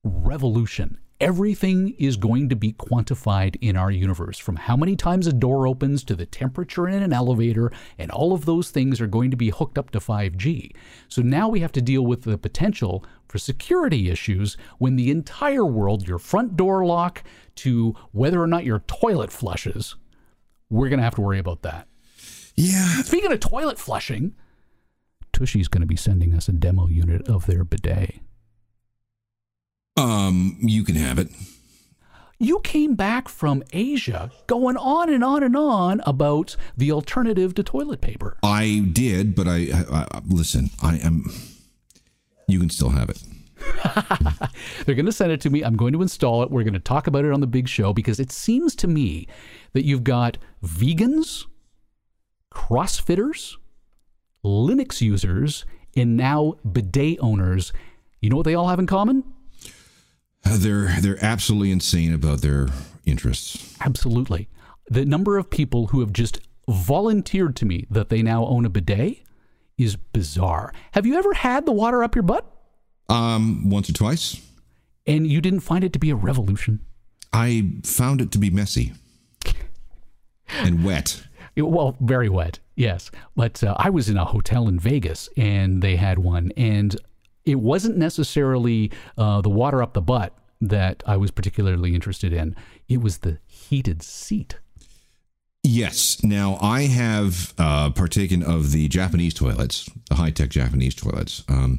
revolution 0.02 0.98
Everything 1.18 1.94
is 1.98 2.18
going 2.18 2.50
to 2.50 2.56
be 2.56 2.74
quantified 2.74 3.56
in 3.62 3.74
our 3.74 3.90
universe, 3.90 4.38
from 4.38 4.56
how 4.56 4.76
many 4.76 4.94
times 4.96 5.26
a 5.26 5.32
door 5.32 5.66
opens 5.66 6.04
to 6.04 6.14
the 6.14 6.26
temperature 6.26 6.86
in 6.86 7.02
an 7.02 7.12
elevator, 7.12 7.72
and 7.96 8.10
all 8.10 8.34
of 8.34 8.44
those 8.44 8.70
things 8.70 9.00
are 9.00 9.06
going 9.06 9.30
to 9.30 9.36
be 9.36 9.48
hooked 9.48 9.78
up 9.78 9.90
to 9.90 9.98
5G. 9.98 10.72
So 11.08 11.22
now 11.22 11.48
we 11.48 11.60
have 11.60 11.72
to 11.72 11.80
deal 11.80 12.04
with 12.04 12.24
the 12.24 12.36
potential 12.36 13.02
for 13.28 13.38
security 13.38 14.10
issues 14.10 14.58
when 14.76 14.96
the 14.96 15.10
entire 15.10 15.64
world, 15.64 16.06
your 16.06 16.18
front 16.18 16.54
door 16.54 16.84
lock 16.84 17.24
to 17.56 17.94
whether 18.12 18.42
or 18.42 18.46
not 18.46 18.66
your 18.66 18.80
toilet 18.80 19.32
flushes, 19.32 19.96
we're 20.68 20.90
going 20.90 20.98
to 20.98 21.04
have 21.04 21.14
to 21.14 21.22
worry 21.22 21.38
about 21.38 21.62
that. 21.62 21.88
Yeah. 22.56 23.02
Speaking 23.02 23.32
of 23.32 23.40
toilet 23.40 23.78
flushing, 23.78 24.34
Tushy's 25.32 25.68
going 25.68 25.80
to 25.80 25.86
be 25.86 25.96
sending 25.96 26.34
us 26.34 26.48
a 26.48 26.52
demo 26.52 26.88
unit 26.88 27.26
of 27.26 27.46
their 27.46 27.64
bidet. 27.64 28.16
Um, 29.96 30.58
you 30.60 30.84
can 30.84 30.94
have 30.96 31.18
it. 31.18 31.28
You 32.38 32.60
came 32.60 32.94
back 32.94 33.28
from 33.28 33.62
Asia 33.72 34.30
going 34.46 34.76
on 34.76 35.12
and 35.12 35.24
on 35.24 35.42
and 35.42 35.56
on 35.56 36.02
about 36.04 36.54
the 36.76 36.92
alternative 36.92 37.54
to 37.54 37.62
toilet 37.62 38.02
paper. 38.02 38.36
I 38.42 38.86
did, 38.92 39.34
but 39.34 39.48
I, 39.48 39.68
I, 39.90 40.06
I 40.10 40.20
listen. 40.26 40.68
I 40.82 40.96
am. 40.98 41.32
You 42.46 42.60
can 42.60 42.68
still 42.68 42.90
have 42.90 43.08
it. 43.08 43.22
They're 44.84 44.94
going 44.94 45.06
to 45.06 45.12
send 45.12 45.32
it 45.32 45.40
to 45.42 45.50
me. 45.50 45.62
I'm 45.62 45.76
going 45.76 45.94
to 45.94 46.02
install 46.02 46.42
it. 46.42 46.50
We're 46.50 46.62
going 46.62 46.74
to 46.74 46.78
talk 46.78 47.06
about 47.06 47.24
it 47.24 47.32
on 47.32 47.40
the 47.40 47.46
big 47.46 47.68
show 47.68 47.94
because 47.94 48.20
it 48.20 48.30
seems 48.30 48.76
to 48.76 48.86
me 48.86 49.26
that 49.72 49.84
you've 49.84 50.04
got 50.04 50.36
vegans, 50.62 51.46
CrossFitters, 52.52 53.56
Linux 54.44 55.00
users, 55.00 55.64
and 55.96 56.18
now 56.18 56.54
bidet 56.70 57.18
owners. 57.20 57.72
You 58.20 58.28
know 58.28 58.36
what 58.36 58.44
they 58.44 58.54
all 58.54 58.68
have 58.68 58.78
in 58.78 58.86
common? 58.86 59.24
They're 60.52 61.00
they're 61.00 61.22
absolutely 61.24 61.70
insane 61.70 62.12
about 62.14 62.40
their 62.42 62.68
interests. 63.04 63.76
Absolutely. 63.80 64.48
The 64.88 65.04
number 65.04 65.36
of 65.38 65.50
people 65.50 65.88
who 65.88 66.00
have 66.00 66.12
just 66.12 66.40
volunteered 66.68 67.56
to 67.56 67.64
me 67.66 67.86
that 67.90 68.08
they 68.08 68.22
now 68.22 68.44
own 68.46 68.64
a 68.64 68.68
bidet 68.68 69.18
is 69.78 69.96
bizarre. 69.96 70.72
Have 70.92 71.06
you 71.06 71.16
ever 71.16 71.32
had 71.34 71.66
the 71.66 71.72
water 71.72 72.02
up 72.02 72.14
your 72.14 72.22
butt 72.22 72.44
Um, 73.08 73.68
once 73.70 73.88
or 73.90 73.92
twice, 73.92 74.40
and 75.06 75.26
you 75.26 75.40
didn't 75.40 75.60
find 75.60 75.84
it 75.84 75.92
to 75.92 75.98
be 75.98 76.10
a 76.10 76.16
revolution? 76.16 76.80
I 77.32 77.72
found 77.84 78.20
it 78.20 78.30
to 78.32 78.38
be 78.38 78.50
messy 78.50 78.92
and 80.48 80.84
wet. 80.84 81.22
Well, 81.58 81.96
very 82.00 82.28
wet, 82.28 82.58
yes. 82.74 83.10
But 83.34 83.64
uh, 83.64 83.74
I 83.78 83.88
was 83.88 84.10
in 84.10 84.18
a 84.18 84.26
hotel 84.26 84.68
in 84.68 84.78
Vegas 84.78 85.30
and 85.38 85.80
they 85.80 85.96
had 85.96 86.18
one, 86.18 86.52
and 86.54 86.94
it 87.46 87.54
wasn't 87.60 87.96
necessarily 87.96 88.90
uh, 89.16 89.40
the 89.40 89.48
water 89.48 89.82
up 89.82 89.94
the 89.94 90.02
butt 90.02 90.34
that 90.60 91.02
I 91.06 91.16
was 91.16 91.30
particularly 91.30 91.94
interested 91.94 92.32
in. 92.32 92.54
It 92.88 93.00
was 93.00 93.18
the 93.18 93.38
heated 93.46 94.02
seat. 94.02 94.58
Yes. 95.62 96.22
Now 96.22 96.58
I 96.60 96.82
have 96.82 97.52
uh, 97.58 97.90
partaken 97.90 98.42
of 98.42 98.70
the 98.72 98.88
Japanese 98.88 99.34
toilets, 99.34 99.88
the 100.08 100.14
high 100.16 100.30
tech 100.30 100.48
Japanese 100.50 100.94
toilets. 100.94 101.42
Um, 101.48 101.76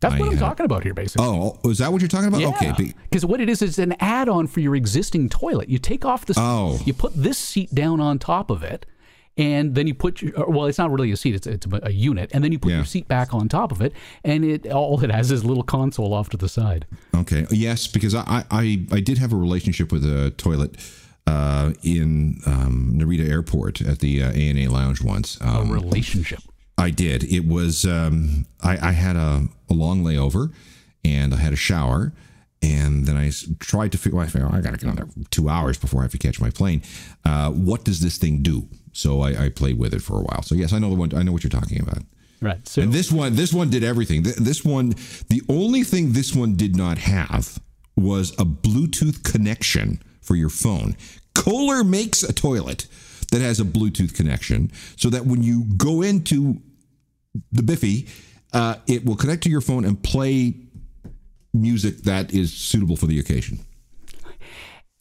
That's 0.00 0.14
I 0.14 0.18
what 0.18 0.26
I'm 0.26 0.32
have- 0.32 0.40
talking 0.40 0.66
about 0.66 0.82
here, 0.84 0.92
basically. 0.94 1.26
Oh, 1.26 1.58
is 1.64 1.78
that 1.78 1.90
what 1.92 2.02
you're 2.02 2.08
talking 2.08 2.28
about? 2.28 2.42
Okay. 2.56 2.92
Because 3.10 3.24
what 3.24 3.40
it 3.40 3.48
is 3.48 3.62
is 3.62 3.78
an 3.78 3.94
add-on 4.00 4.46
for 4.48 4.60
your 4.60 4.76
existing 4.76 5.28
toilet. 5.30 5.68
You 5.70 5.78
take 5.78 6.04
off 6.04 6.26
the 6.26 6.34
seat, 6.34 6.42
Oh. 6.42 6.78
you 6.84 6.92
put 6.92 7.14
this 7.14 7.38
seat 7.38 7.74
down 7.74 8.00
on 8.00 8.18
top 8.18 8.50
of 8.50 8.62
it, 8.62 8.84
and 9.36 9.74
then 9.74 9.86
you 9.86 9.94
put 9.94 10.20
your 10.22 10.46
well, 10.48 10.66
it's 10.66 10.78
not 10.78 10.90
really 10.90 11.10
a 11.12 11.16
seat; 11.16 11.34
it's 11.34 11.46
it's 11.46 11.66
a 11.82 11.92
unit, 11.92 12.30
and 12.34 12.42
then 12.44 12.52
you 12.52 12.58
put 12.58 12.70
Yeah. 12.70 12.76
your 12.78 12.84
seat 12.84 13.08
back 13.08 13.32
on 13.32 13.48
top 13.48 13.72
of 13.72 13.80
it, 13.80 13.92
and 14.24 14.44
it 14.44 14.66
all 14.70 15.02
it 15.02 15.10
has 15.10 15.30
is 15.30 15.42
a 15.42 15.46
little 15.46 15.62
console 15.62 16.12
off 16.14 16.28
to 16.30 16.36
the 16.36 16.48
side. 16.48 16.86
Okay. 17.14 17.46
Yes, 17.50 17.86
because 17.86 18.14
I, 18.14 18.44
I, 18.50 18.84
I 18.90 19.00
did 19.00 19.18
have 19.18 19.32
a 19.32 19.36
relationship 19.36 19.90
with 19.92 20.04
a 20.04 20.30
toilet 20.36 20.76
uh, 21.26 21.72
in 21.82 22.40
um, 22.46 22.92
Narita 22.96 23.28
Airport 23.28 23.80
at 23.80 24.00
the 24.00 24.22
uh, 24.22 24.32
ANA 24.32 24.70
Lounge 24.70 25.02
once. 25.02 25.40
A 25.40 25.46
Um, 25.48 25.70
relationship. 25.70 26.40
I 26.78 26.90
did. 26.90 27.22
It 27.24 27.46
was 27.46 27.84
um, 27.84 28.46
I, 28.62 28.88
I 28.88 28.92
had 28.92 29.14
a, 29.16 29.48
a 29.70 29.74
long 29.74 30.02
layover, 30.02 30.52
and 31.04 31.32
I 31.32 31.36
had 31.36 31.52
a 31.52 31.56
shower, 31.56 32.12
and 32.60 33.06
then 33.06 33.16
I 33.16 33.30
tried 33.60 33.92
to 33.92 33.98
figure. 33.98 34.18
I 34.18 34.26
figured, 34.26 34.50
oh, 34.52 34.56
I 34.56 34.60
got 34.60 34.72
to 34.72 34.78
get 34.78 34.88
on 34.88 34.96
there 34.96 35.08
two 35.30 35.48
hours 35.48 35.78
before 35.78 36.00
I 36.00 36.04
have 36.04 36.12
to 36.12 36.18
catch 36.18 36.40
my 36.40 36.50
plane. 36.50 36.82
Uh, 37.24 37.50
what 37.50 37.84
does 37.84 38.00
this 38.00 38.18
thing 38.18 38.42
do? 38.42 38.68
So 38.92 39.20
I, 39.22 39.46
I 39.46 39.48
played 39.48 39.78
with 39.78 39.94
it 39.94 40.02
for 40.02 40.18
a 40.18 40.22
while. 40.22 40.42
So 40.42 40.54
yes, 40.54 40.72
I 40.72 40.78
know 40.78 40.90
the 40.90 40.96
one. 40.96 41.14
I 41.14 41.22
know 41.22 41.32
what 41.32 41.42
you're 41.42 41.50
talking 41.50 41.80
about. 41.80 42.02
Right. 42.40 42.66
So 42.66 42.82
And 42.82 42.92
this 42.92 43.12
one, 43.12 43.36
this 43.36 43.52
one 43.52 43.70
did 43.70 43.84
everything. 43.84 44.22
This 44.22 44.64
one, 44.64 44.94
the 45.28 45.42
only 45.48 45.84
thing 45.84 46.12
this 46.12 46.34
one 46.34 46.56
did 46.56 46.76
not 46.76 46.98
have 46.98 47.60
was 47.96 48.32
a 48.32 48.44
Bluetooth 48.44 49.22
connection 49.22 50.02
for 50.20 50.34
your 50.34 50.48
phone. 50.48 50.96
Kohler 51.34 51.84
makes 51.84 52.22
a 52.22 52.32
toilet 52.32 52.86
that 53.30 53.40
has 53.40 53.60
a 53.60 53.64
Bluetooth 53.64 54.14
connection, 54.14 54.70
so 54.96 55.08
that 55.08 55.24
when 55.24 55.42
you 55.42 55.64
go 55.76 56.02
into 56.02 56.60
the 57.50 57.62
Biffy, 57.62 58.08
uh, 58.52 58.76
it 58.86 59.04
will 59.04 59.16
connect 59.16 59.42
to 59.44 59.48
your 59.48 59.62
phone 59.62 59.84
and 59.84 60.02
play 60.02 60.54
music 61.54 61.98
that 61.98 62.32
is 62.32 62.52
suitable 62.52 62.96
for 62.96 63.06
the 63.06 63.18
occasion. 63.18 63.60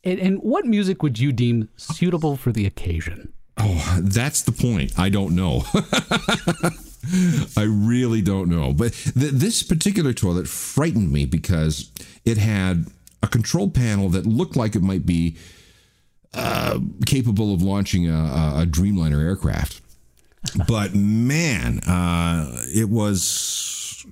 and, 0.04 0.19
and 0.19 0.38
what 0.41 0.65
music 0.65 1.04
would 1.04 1.19
you 1.19 1.32
deem 1.32 1.69
suitable 1.75 2.38
for 2.38 2.51
the 2.51 2.65
occasion? 2.65 3.34
Oh, 3.63 4.00
that's 4.02 4.41
the 4.41 4.52
point. 4.52 4.97
I 4.97 5.10
don't 5.10 5.36
know. 5.36 5.63
I 7.58 7.63
really 7.63 8.21
don't 8.21 8.50
know. 8.50 8.74
But 8.74 8.93
th- 8.93 9.34
this 9.34 9.62
particular 9.62 10.13
toilet 10.13 10.47
frightened 10.47 11.12
me 11.12 11.26
because 11.26 11.91
it 12.26 12.38
had 12.38 12.88
a 13.21 13.28
control 13.28 13.69
panel 13.69 14.10
that 14.10 14.26
looked 14.26 14.56
like 14.56 14.76
it 14.76 14.82
might 14.82 15.06
be 15.06 15.38
uh, 16.34 16.80
capable 17.06 17.54
of 17.54 17.62
launching 17.62 18.10
a, 18.10 18.13
a, 18.62 18.65
Dreamliner 18.65 19.21
aircraft. 19.21 19.82
But 20.67 20.95
man, 20.95 21.80
uh, 21.80 22.65
it 22.74 22.89
was. 22.89 24.06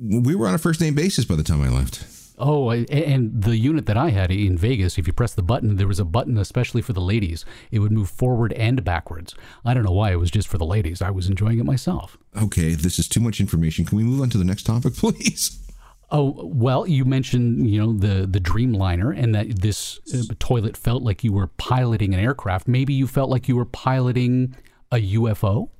We 0.00 0.34
were 0.34 0.48
on 0.48 0.54
a 0.54 0.58
first 0.58 0.80
name 0.80 0.94
basis 0.94 1.24
by 1.24 1.36
the 1.36 1.42
time 1.42 1.62
I 1.62 1.68
left. 1.68 2.15
Oh, 2.38 2.70
and 2.70 3.42
the 3.42 3.56
unit 3.56 3.86
that 3.86 3.96
I 3.96 4.10
had 4.10 4.30
in 4.30 4.58
Vegas, 4.58 4.98
if 4.98 5.06
you 5.06 5.12
press 5.14 5.32
the 5.34 5.42
button, 5.42 5.76
there 5.76 5.88
was 5.88 5.98
a 5.98 6.04
button 6.04 6.36
especially 6.36 6.82
for 6.82 6.92
the 6.92 7.00
ladies. 7.00 7.46
It 7.70 7.78
would 7.78 7.92
move 7.92 8.10
forward 8.10 8.52
and 8.52 8.84
backwards. 8.84 9.34
I 9.64 9.72
don't 9.72 9.84
know 9.84 9.92
why 9.92 10.12
it 10.12 10.16
was 10.16 10.30
just 10.30 10.46
for 10.46 10.58
the 10.58 10.66
ladies. 10.66 11.00
I 11.00 11.10
was 11.10 11.28
enjoying 11.28 11.58
it 11.58 11.64
myself. 11.64 12.18
Okay, 12.36 12.74
this 12.74 12.98
is 12.98 13.08
too 13.08 13.20
much 13.20 13.40
information. 13.40 13.86
Can 13.86 13.96
we 13.96 14.04
move 14.04 14.20
on 14.20 14.28
to 14.30 14.38
the 14.38 14.44
next 14.44 14.64
topic, 14.64 14.94
please? 14.96 15.62
Oh 16.10 16.50
well, 16.54 16.86
you 16.86 17.04
mentioned 17.04 17.68
you 17.68 17.80
know 17.80 17.92
the 17.92 18.26
the 18.26 18.38
Dreamliner 18.38 19.16
and 19.16 19.34
that 19.34 19.62
this 19.62 19.98
uh, 20.14 20.34
toilet 20.38 20.76
felt 20.76 21.02
like 21.02 21.24
you 21.24 21.32
were 21.32 21.48
piloting 21.48 22.12
an 22.14 22.20
aircraft. 22.20 22.68
Maybe 22.68 22.92
you 22.92 23.06
felt 23.06 23.30
like 23.30 23.48
you 23.48 23.56
were 23.56 23.64
piloting 23.64 24.54
a 24.92 24.96
UFO. 24.96 25.70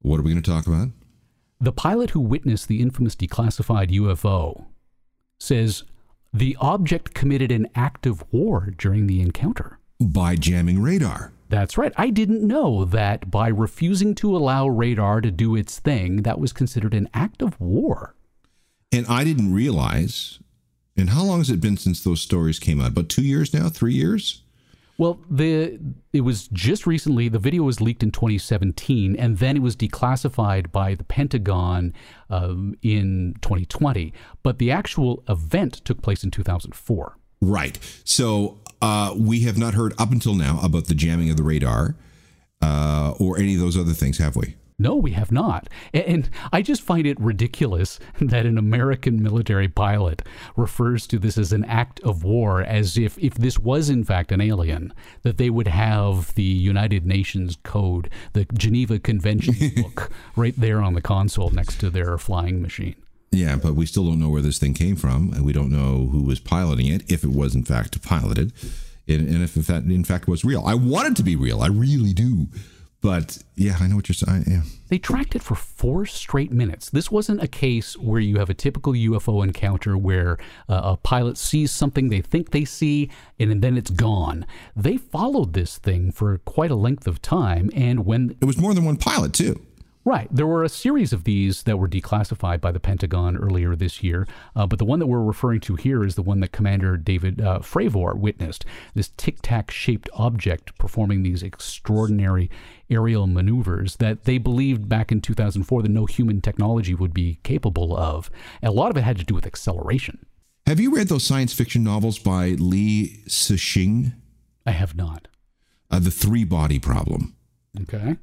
What 0.00 0.18
are 0.18 0.22
we 0.22 0.32
going 0.32 0.42
to 0.42 0.50
talk 0.50 0.66
about? 0.66 0.88
The 1.60 1.72
pilot 1.72 2.10
who 2.10 2.20
witnessed 2.20 2.66
the 2.66 2.80
infamous 2.80 3.14
declassified 3.14 3.90
UFO 3.90 4.64
says 5.40 5.82
the 6.32 6.56
object 6.60 7.14
committed 7.14 7.50
an 7.50 7.66
act 7.74 8.06
of 8.06 8.24
war 8.30 8.72
during 8.78 9.06
the 9.06 9.20
encounter. 9.20 9.78
By 9.98 10.36
jamming 10.36 10.80
radar. 10.80 11.32
That's 11.48 11.76
right. 11.76 11.92
I 11.96 12.10
didn't 12.10 12.46
know 12.46 12.84
that 12.84 13.30
by 13.30 13.48
refusing 13.48 14.14
to 14.16 14.36
allow 14.36 14.68
radar 14.68 15.20
to 15.20 15.32
do 15.32 15.56
its 15.56 15.80
thing, 15.80 16.22
that 16.22 16.38
was 16.38 16.52
considered 16.52 16.94
an 16.94 17.08
act 17.12 17.42
of 17.42 17.60
war. 17.60 18.14
And 18.92 19.04
I 19.08 19.24
didn't 19.24 19.52
realize. 19.52 20.38
And 20.96 21.10
how 21.10 21.24
long 21.24 21.38
has 21.38 21.50
it 21.50 21.60
been 21.60 21.76
since 21.76 22.04
those 22.04 22.20
stories 22.20 22.60
came 22.60 22.80
out? 22.80 22.88
About 22.88 23.08
two 23.08 23.22
years 23.22 23.52
now? 23.52 23.68
Three 23.68 23.94
years? 23.94 24.42
Well, 25.00 25.18
the 25.30 25.80
it 26.12 26.20
was 26.20 26.46
just 26.48 26.86
recently. 26.86 27.30
The 27.30 27.38
video 27.38 27.62
was 27.62 27.80
leaked 27.80 28.02
in 28.02 28.10
2017, 28.10 29.16
and 29.16 29.38
then 29.38 29.56
it 29.56 29.62
was 29.62 29.74
declassified 29.74 30.70
by 30.72 30.94
the 30.94 31.04
Pentagon 31.04 31.94
um, 32.28 32.74
in 32.82 33.34
2020. 33.40 34.12
But 34.42 34.58
the 34.58 34.70
actual 34.70 35.24
event 35.26 35.80
took 35.86 36.02
place 36.02 36.22
in 36.22 36.30
2004. 36.30 37.16
Right. 37.40 37.78
So 38.04 38.58
uh, 38.82 39.14
we 39.16 39.40
have 39.44 39.56
not 39.56 39.72
heard 39.72 39.94
up 39.98 40.12
until 40.12 40.34
now 40.34 40.60
about 40.62 40.88
the 40.88 40.94
jamming 40.94 41.30
of 41.30 41.38
the 41.38 41.44
radar 41.44 41.96
uh, 42.60 43.14
or 43.18 43.38
any 43.38 43.54
of 43.54 43.60
those 43.60 43.78
other 43.78 43.94
things, 43.94 44.18
have 44.18 44.36
we? 44.36 44.56
No, 44.80 44.96
we 44.96 45.10
have 45.12 45.30
not. 45.30 45.68
And 45.92 46.30
I 46.54 46.62
just 46.62 46.80
find 46.80 47.06
it 47.06 47.20
ridiculous 47.20 48.00
that 48.20 48.46
an 48.46 48.56
American 48.56 49.22
military 49.22 49.68
pilot 49.68 50.22
refers 50.56 51.06
to 51.08 51.18
this 51.18 51.36
as 51.36 51.52
an 51.52 51.66
act 51.66 52.00
of 52.00 52.24
war, 52.24 52.62
as 52.62 52.96
if, 52.96 53.18
if 53.18 53.34
this 53.34 53.58
was 53.58 53.90
in 53.90 54.04
fact 54.04 54.32
an 54.32 54.40
alien, 54.40 54.94
that 55.22 55.36
they 55.36 55.50
would 55.50 55.68
have 55.68 56.34
the 56.34 56.42
United 56.42 57.04
Nations 57.04 57.58
Code, 57.62 58.08
the 58.32 58.46
Geneva 58.54 58.98
Convention 58.98 59.54
book, 59.76 60.10
right 60.34 60.54
there 60.56 60.80
on 60.80 60.94
the 60.94 61.02
console 61.02 61.50
next 61.50 61.78
to 61.80 61.90
their 61.90 62.16
flying 62.16 62.62
machine. 62.62 62.96
Yeah, 63.32 63.56
but 63.56 63.74
we 63.74 63.84
still 63.84 64.06
don't 64.06 64.18
know 64.18 64.30
where 64.30 64.42
this 64.42 64.58
thing 64.58 64.72
came 64.72 64.96
from, 64.96 65.32
and 65.34 65.44
we 65.44 65.52
don't 65.52 65.70
know 65.70 66.08
who 66.10 66.22
was 66.22 66.40
piloting 66.40 66.86
it, 66.86 67.02
if 67.12 67.22
it 67.22 67.30
was 67.30 67.54
in 67.54 67.64
fact 67.64 68.02
piloted, 68.02 68.52
and, 69.06 69.28
and 69.28 69.42
if 69.42 69.54
that 69.54 69.84
in 69.84 70.04
fact 70.04 70.26
was 70.26 70.42
real. 70.42 70.64
I 70.64 70.74
want 70.74 71.08
it 71.08 71.16
to 71.16 71.22
be 71.22 71.36
real. 71.36 71.60
I 71.60 71.68
really 71.68 72.14
do. 72.14 72.46
But 73.02 73.38
yeah, 73.56 73.76
I 73.80 73.86
know 73.86 73.96
what 73.96 74.08
you're 74.08 74.14
saying. 74.14 74.44
Yeah. 74.46 74.62
They 74.88 74.98
tracked 74.98 75.34
it 75.34 75.42
for 75.42 75.54
four 75.54 76.04
straight 76.04 76.52
minutes. 76.52 76.90
This 76.90 77.10
wasn't 77.10 77.42
a 77.42 77.48
case 77.48 77.96
where 77.96 78.20
you 78.20 78.38
have 78.38 78.50
a 78.50 78.54
typical 78.54 78.92
UFO 78.92 79.42
encounter 79.42 79.96
where 79.96 80.36
uh, 80.68 80.80
a 80.84 80.96
pilot 80.96 81.38
sees 81.38 81.70
something 81.70 82.08
they 82.08 82.20
think 82.20 82.50
they 82.50 82.64
see 82.64 83.08
and 83.38 83.62
then 83.62 83.78
it's 83.78 83.90
gone. 83.90 84.44
They 84.76 84.98
followed 84.98 85.54
this 85.54 85.78
thing 85.78 86.12
for 86.12 86.38
quite 86.38 86.70
a 86.70 86.74
length 86.74 87.06
of 87.06 87.22
time. 87.22 87.70
And 87.74 88.04
when 88.04 88.36
It 88.40 88.44
was 88.44 88.58
more 88.58 88.74
than 88.74 88.84
one 88.84 88.96
pilot, 88.96 89.32
too. 89.32 89.64
Right. 90.02 90.28
There 90.30 90.46
were 90.46 90.64
a 90.64 90.70
series 90.70 91.12
of 91.12 91.24
these 91.24 91.64
that 91.64 91.78
were 91.78 91.88
declassified 91.88 92.62
by 92.62 92.72
the 92.72 92.80
Pentagon 92.80 93.36
earlier 93.36 93.76
this 93.76 94.02
year, 94.02 94.26
uh, 94.56 94.66
but 94.66 94.78
the 94.78 94.84
one 94.86 94.98
that 94.98 95.06
we're 95.06 95.22
referring 95.22 95.60
to 95.60 95.76
here 95.76 96.02
is 96.02 96.14
the 96.14 96.22
one 96.22 96.40
that 96.40 96.52
Commander 96.52 96.96
David 96.96 97.40
uh, 97.40 97.58
Fravor 97.58 98.16
witnessed 98.16 98.64
this 98.94 99.12
tic 99.18 99.40
tac 99.42 99.70
shaped 99.70 100.08
object 100.14 100.76
performing 100.78 101.22
these 101.22 101.42
extraordinary 101.42 102.50
aerial 102.88 103.26
maneuvers 103.26 103.96
that 103.96 104.24
they 104.24 104.38
believed 104.38 104.88
back 104.88 105.12
in 105.12 105.20
2004 105.20 105.82
that 105.82 105.90
no 105.90 106.06
human 106.06 106.40
technology 106.40 106.94
would 106.94 107.12
be 107.12 107.38
capable 107.42 107.94
of. 107.94 108.30
And 108.62 108.70
a 108.70 108.74
lot 108.74 108.90
of 108.90 108.96
it 108.96 109.02
had 109.02 109.18
to 109.18 109.24
do 109.24 109.34
with 109.34 109.46
acceleration. 109.46 110.24
Have 110.66 110.80
you 110.80 110.94
read 110.94 111.08
those 111.08 111.24
science 111.24 111.52
fiction 111.52 111.84
novels 111.84 112.18
by 112.18 112.50
Li 112.58 113.22
Cixin? 113.28 114.14
I 114.64 114.70
have 114.70 114.96
not. 114.96 115.28
Uh, 115.90 115.98
the 115.98 116.10
Three 116.10 116.44
Body 116.44 116.78
Problem. 116.78 117.36
Okay. 117.82 118.16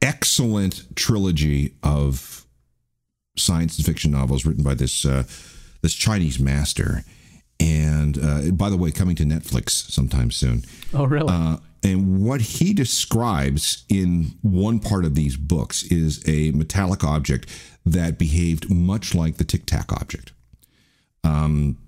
Excellent 0.00 0.94
trilogy 0.96 1.74
of 1.82 2.46
science 3.36 3.80
fiction 3.80 4.10
novels 4.10 4.44
written 4.44 4.64
by 4.64 4.74
this 4.74 5.04
uh, 5.04 5.24
this 5.82 5.94
Chinese 5.94 6.38
master. 6.38 7.04
And 7.60 8.18
uh, 8.22 8.50
by 8.52 8.70
the 8.70 8.76
way, 8.76 8.90
coming 8.92 9.16
to 9.16 9.24
Netflix 9.24 9.70
sometime 9.70 10.30
soon. 10.30 10.62
Oh, 10.94 11.04
really? 11.04 11.32
Uh, 11.32 11.56
and 11.82 12.24
what 12.24 12.40
he 12.40 12.72
describes 12.72 13.84
in 13.88 14.34
one 14.42 14.78
part 14.78 15.04
of 15.04 15.14
these 15.14 15.36
books 15.36 15.82
is 15.84 16.22
a 16.28 16.50
metallic 16.52 17.04
object 17.04 17.48
that 17.84 18.18
behaved 18.18 18.70
much 18.70 19.14
like 19.14 19.36
the 19.36 19.44
Tic 19.44 19.66
Tac 19.66 19.92
object. 19.92 20.32
Um, 21.24 21.78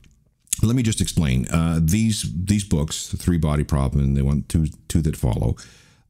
let 0.63 0.77
me 0.77 0.83
just 0.83 1.01
explain. 1.01 1.47
Uh, 1.49 1.79
these 1.83 2.31
these 2.35 2.65
books, 2.65 3.09
the 3.09 3.17
Three 3.17 3.39
Body 3.39 3.65
Problem, 3.65 4.05
and 4.05 4.17
the 4.17 4.25
one 4.25 4.45
two 4.49 4.67
two 4.89 5.03
that 5.03 5.17
follow. 5.17 5.57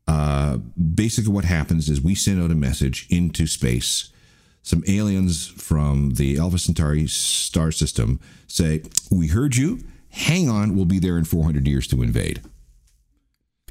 Uh, 0.06 0.56
basically, 0.56 1.32
what 1.32 1.44
happens 1.44 1.88
is 1.88 2.00
we 2.00 2.14
send 2.14 2.42
out 2.42 2.50
a 2.50 2.54
message 2.54 3.06
into 3.10 3.46
space. 3.46 4.10
Some 4.62 4.82
aliens 4.88 5.46
from 5.46 6.14
the 6.14 6.38
Alpha 6.38 6.58
Centauri 6.58 7.06
star 7.06 7.72
system 7.72 8.20
say, 8.46 8.82
"We 9.10 9.28
heard 9.28 9.56
you. 9.56 9.80
Hang 10.10 10.48
on, 10.48 10.74
we'll 10.74 10.84
be 10.84 10.98
there 10.98 11.16
in 11.16 11.24
400 11.24 11.66
years 11.66 11.86
to 11.88 12.02
invade." 12.02 12.42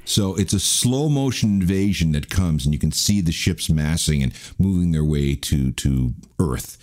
So 0.10 0.34
it's 0.36 0.54
a 0.54 0.60
slow 0.60 1.08
motion 1.08 1.62
invasion 1.62 2.14
that 2.14 2.32
comes, 2.32 2.66
and 2.66 2.74
you 2.74 2.80
can 2.80 2.92
see 2.92 3.22
the 3.22 3.32
ships 3.32 3.70
massing 3.70 4.24
and 4.24 4.34
moving 4.58 4.92
their 4.92 5.04
way 5.04 5.36
to 5.36 5.72
to 5.74 6.14
Earth. 6.40 6.78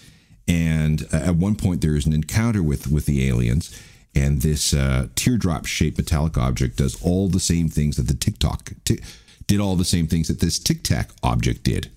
And 0.46 1.02
uh, 1.12 1.16
at 1.16 1.34
one 1.34 1.56
point, 1.56 1.80
there 1.80 1.96
is 1.96 2.06
an 2.06 2.12
encounter 2.12 2.62
with 2.62 2.86
with 2.86 3.06
the 3.06 3.26
aliens, 3.28 3.76
and 4.14 4.42
this 4.42 4.72
uh, 4.72 5.08
teardrop 5.16 5.66
shaped 5.66 5.98
metallic 5.98 6.38
object 6.38 6.76
does 6.76 7.02
all 7.02 7.28
the 7.28 7.40
same 7.40 7.68
things 7.68 7.96
that 7.96 8.06
the 8.06 8.14
TikTok 8.14 8.70
t- 8.84 9.00
did 9.46 9.60
all 9.60 9.76
the 9.76 9.84
same 9.84 10.06
things 10.06 10.28
that 10.28 10.40
this 10.40 10.58
Tic 10.58 10.82
Tac 10.82 11.10
object 11.22 11.62
did. 11.62 11.90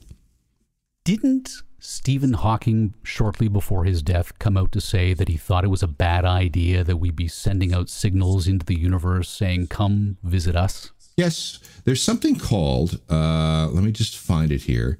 Didn't 1.03 1.61
Stephen 1.79 2.33
Hawking, 2.33 2.93
shortly 3.03 3.47
before 3.47 3.85
his 3.85 4.01
death, 4.01 4.37
come 4.37 4.57
out 4.57 4.71
to 4.73 4.81
say 4.81 5.13
that 5.13 5.29
he 5.29 5.37
thought 5.37 5.63
it 5.63 5.69
was 5.69 5.83
a 5.83 5.87
bad 5.87 6.25
idea 6.25 6.83
that 6.83 6.97
we 6.97 7.09
be 7.09 7.27
sending 7.27 7.73
out 7.73 7.89
signals 7.89 8.47
into 8.47 8.65
the 8.65 8.77
universe 8.77 9.29
saying, 9.29 9.67
come 9.67 10.17
visit 10.21 10.55
us? 10.55 10.91
Yes, 11.15 11.59
there's 11.85 12.03
something 12.03 12.37
called, 12.37 12.99
uh, 13.09 13.69
let 13.71 13.83
me 13.83 13.91
just 13.91 14.17
find 14.17 14.51
it 14.51 14.63
here. 14.63 14.99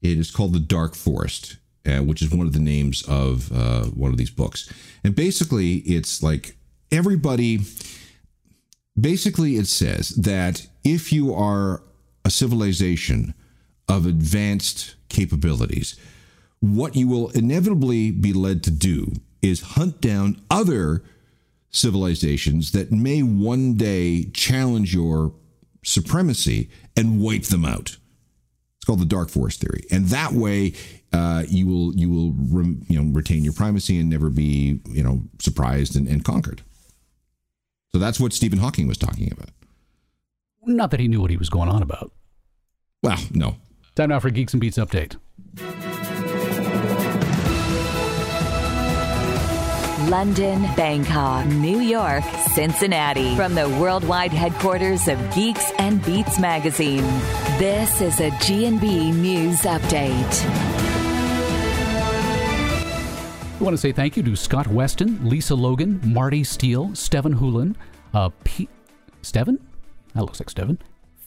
It 0.00 0.18
is 0.18 0.30
called 0.30 0.52
The 0.52 0.60
Dark 0.60 0.94
Forest, 0.94 1.56
uh, 1.86 1.98
which 1.98 2.22
is 2.22 2.30
one 2.30 2.46
of 2.46 2.52
the 2.52 2.60
names 2.60 3.02
of 3.08 3.50
uh, 3.52 3.84
one 3.86 4.10
of 4.10 4.18
these 4.18 4.30
books. 4.30 4.72
And 5.02 5.14
basically, 5.14 5.76
it's 5.78 6.22
like 6.22 6.56
everybody, 6.92 7.60
basically, 8.98 9.56
it 9.56 9.66
says 9.66 10.10
that 10.10 10.66
if 10.84 11.12
you 11.12 11.34
are 11.34 11.82
a 12.28 12.30
civilization 12.30 13.32
of 13.88 14.04
advanced 14.04 14.96
capabilities, 15.08 15.98
what 16.60 16.94
you 16.94 17.08
will 17.08 17.30
inevitably 17.30 18.10
be 18.10 18.34
led 18.34 18.62
to 18.62 18.70
do 18.70 19.12
is 19.40 19.72
hunt 19.78 19.98
down 20.02 20.38
other 20.50 21.02
civilizations 21.70 22.72
that 22.72 22.92
may 22.92 23.22
one 23.22 23.76
day 23.76 24.24
challenge 24.34 24.94
your 24.94 25.32
supremacy 25.82 26.68
and 26.94 27.18
wipe 27.18 27.44
them 27.44 27.64
out. 27.64 27.96
It's 28.76 28.84
called 28.84 29.00
the 29.00 29.06
dark 29.06 29.30
forest 29.30 29.62
theory, 29.62 29.84
and 29.90 30.08
that 30.08 30.32
way 30.32 30.74
uh, 31.14 31.44
you 31.48 31.66
will 31.66 31.96
you 31.96 32.10
will 32.10 32.32
re, 32.32 32.76
you 32.88 33.02
know 33.02 33.10
retain 33.14 33.42
your 33.42 33.54
primacy 33.54 33.98
and 33.98 34.10
never 34.10 34.28
be 34.28 34.82
you 34.84 35.02
know 35.02 35.22
surprised 35.38 35.96
and, 35.96 36.06
and 36.06 36.24
conquered. 36.24 36.60
So 37.92 37.98
that's 37.98 38.20
what 38.20 38.34
Stephen 38.34 38.58
Hawking 38.58 38.86
was 38.86 38.98
talking 38.98 39.32
about. 39.32 39.48
Not 40.66 40.90
that 40.90 41.00
he 41.00 41.08
knew 41.08 41.22
what 41.22 41.30
he 41.30 41.38
was 41.38 41.48
going 41.48 41.70
on 41.70 41.80
about. 41.80 42.12
Well, 43.02 43.18
no. 43.30 43.56
Time 43.94 44.10
now 44.10 44.20
for 44.20 44.30
Geeks 44.30 44.54
and 44.54 44.60
Beats 44.60 44.78
update. 44.78 45.16
London, 50.10 50.62
Bangkok, 50.74 51.46
New 51.46 51.80
York, 51.80 52.24
Cincinnati. 52.54 53.36
From 53.36 53.54
the 53.54 53.68
worldwide 53.68 54.32
headquarters 54.32 55.06
of 55.06 55.18
Geeks 55.34 55.70
and 55.78 56.02
Beats 56.04 56.38
magazine, 56.38 57.02
this 57.58 58.00
is 58.00 58.18
a 58.20 58.30
G&B 58.40 59.12
News 59.12 59.60
Update. 59.62 60.44
We 63.60 63.64
want 63.64 63.74
to 63.74 63.78
say 63.78 63.92
thank 63.92 64.16
you 64.16 64.22
to 64.22 64.34
Scott 64.36 64.66
Weston, 64.68 65.28
Lisa 65.28 65.54
Logan, 65.54 66.00
Marty 66.04 66.42
Steele, 66.42 66.94
Steven 66.94 67.32
Hoolan, 67.32 67.76
uh, 68.14 68.30
P- 68.44 68.68
Steven? 69.22 69.58
That 70.14 70.22
looks 70.22 70.40
like 70.40 70.48
Steven. 70.48 70.78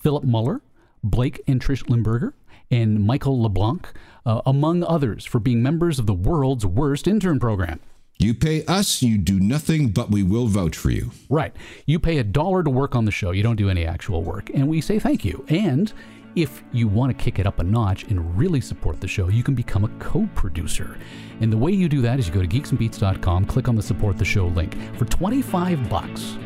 Philip 0.01 0.23
Muller, 0.23 0.61
Blake 1.03 1.41
and 1.47 1.61
Trish 1.61 1.89
Limburger, 1.89 2.33
and 2.69 3.05
Michael 3.05 3.41
LeBlanc, 3.41 3.87
uh, 4.25 4.41
among 4.45 4.83
others, 4.83 5.25
for 5.25 5.39
being 5.39 5.61
members 5.61 5.99
of 5.99 6.05
the 6.05 6.13
world's 6.13 6.65
worst 6.65 7.07
intern 7.07 7.39
program. 7.39 7.79
You 8.17 8.35
pay 8.35 8.63
us, 8.65 9.01
you 9.01 9.17
do 9.17 9.39
nothing, 9.39 9.89
but 9.89 10.11
we 10.11 10.21
will 10.21 10.45
vouch 10.45 10.77
for 10.77 10.91
you. 10.91 11.09
Right. 11.27 11.55
You 11.87 11.97
pay 11.97 12.19
a 12.19 12.23
dollar 12.23 12.61
to 12.63 12.69
work 12.69 12.95
on 12.95 13.05
the 13.05 13.11
show. 13.11 13.31
You 13.31 13.41
don't 13.41 13.55
do 13.55 13.67
any 13.67 13.83
actual 13.83 14.21
work. 14.21 14.51
And 14.53 14.67
we 14.67 14.79
say 14.79 14.99
thank 14.99 15.25
you. 15.25 15.43
And 15.49 15.91
if 16.35 16.63
you 16.71 16.87
want 16.87 17.17
to 17.17 17.23
kick 17.23 17.39
it 17.39 17.47
up 17.47 17.59
a 17.59 17.63
notch 17.63 18.03
and 18.03 18.37
really 18.37 18.61
support 18.61 19.01
the 19.01 19.07
show, 19.07 19.29
you 19.29 19.41
can 19.41 19.55
become 19.55 19.83
a 19.83 19.89
co 19.97 20.29
producer. 20.35 20.97
And 21.41 21.51
the 21.51 21.57
way 21.57 21.71
you 21.71 21.89
do 21.89 22.01
that 22.01 22.19
is 22.19 22.27
you 22.27 22.33
go 22.33 22.43
to 22.43 22.47
geeksandbeats.com, 22.47 23.45
click 23.45 23.67
on 23.67 23.75
the 23.75 23.81
support 23.81 24.19
the 24.19 24.25
show 24.25 24.47
link. 24.47 24.75
For 24.97 25.05
25 25.05 25.89
bucks, 25.89 26.37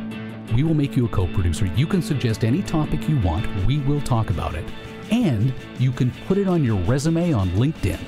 we 0.54 0.64
will 0.64 0.74
make 0.74 0.96
you 0.96 1.06
a 1.06 1.10
co 1.10 1.28
producer. 1.28 1.66
You 1.76 1.88
can 1.88 2.02
suggest 2.02 2.44
any 2.44 2.62
topic 2.62 3.08
you 3.08 3.20
want, 3.20 3.48
we 3.66 3.80
will 3.80 4.02
talk 4.02 4.30
about 4.30 4.56
it. 4.56 4.66
And 5.12 5.54
you 5.80 5.92
can 5.92 6.12
put 6.28 6.38
it 6.38 6.48
on 6.48 6.64
your 6.64 6.80
resume 6.82 7.34
on 7.34 7.50
LinkedIn. 7.52 8.00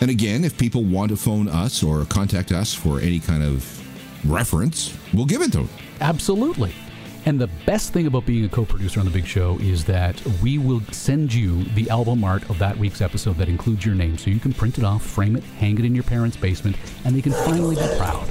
And 0.00 0.10
again, 0.10 0.44
if 0.44 0.58
people 0.58 0.84
want 0.84 1.10
to 1.10 1.16
phone 1.16 1.48
us 1.48 1.82
or 1.82 2.04
contact 2.04 2.52
us 2.52 2.74
for 2.74 3.00
any 3.00 3.18
kind 3.18 3.42
of 3.42 4.30
reference, 4.30 4.96
we'll 5.14 5.24
give 5.24 5.40
it 5.40 5.52
to 5.52 5.58
them. 5.58 5.68
Absolutely. 6.00 6.72
And 7.24 7.40
the 7.40 7.48
best 7.66 7.92
thing 7.92 8.06
about 8.06 8.24
being 8.24 8.44
a 8.44 8.48
co 8.48 8.64
producer 8.64 9.00
on 9.00 9.06
The 9.06 9.12
Big 9.12 9.26
Show 9.26 9.58
is 9.60 9.84
that 9.86 10.24
we 10.42 10.58
will 10.58 10.80
send 10.92 11.34
you 11.34 11.64
the 11.74 11.90
album 11.90 12.22
art 12.22 12.48
of 12.48 12.58
that 12.60 12.78
week's 12.78 13.00
episode 13.00 13.36
that 13.38 13.48
includes 13.48 13.84
your 13.84 13.96
name 13.96 14.16
so 14.16 14.30
you 14.30 14.38
can 14.38 14.52
print 14.52 14.78
it 14.78 14.84
off, 14.84 15.04
frame 15.04 15.34
it, 15.34 15.42
hang 15.58 15.76
it 15.78 15.84
in 15.84 15.94
your 15.94 16.04
parents' 16.04 16.36
basement, 16.36 16.76
and 17.04 17.16
they 17.16 17.22
can 17.22 17.32
finally 17.32 17.74
be 17.74 17.98
proud. 17.98 18.28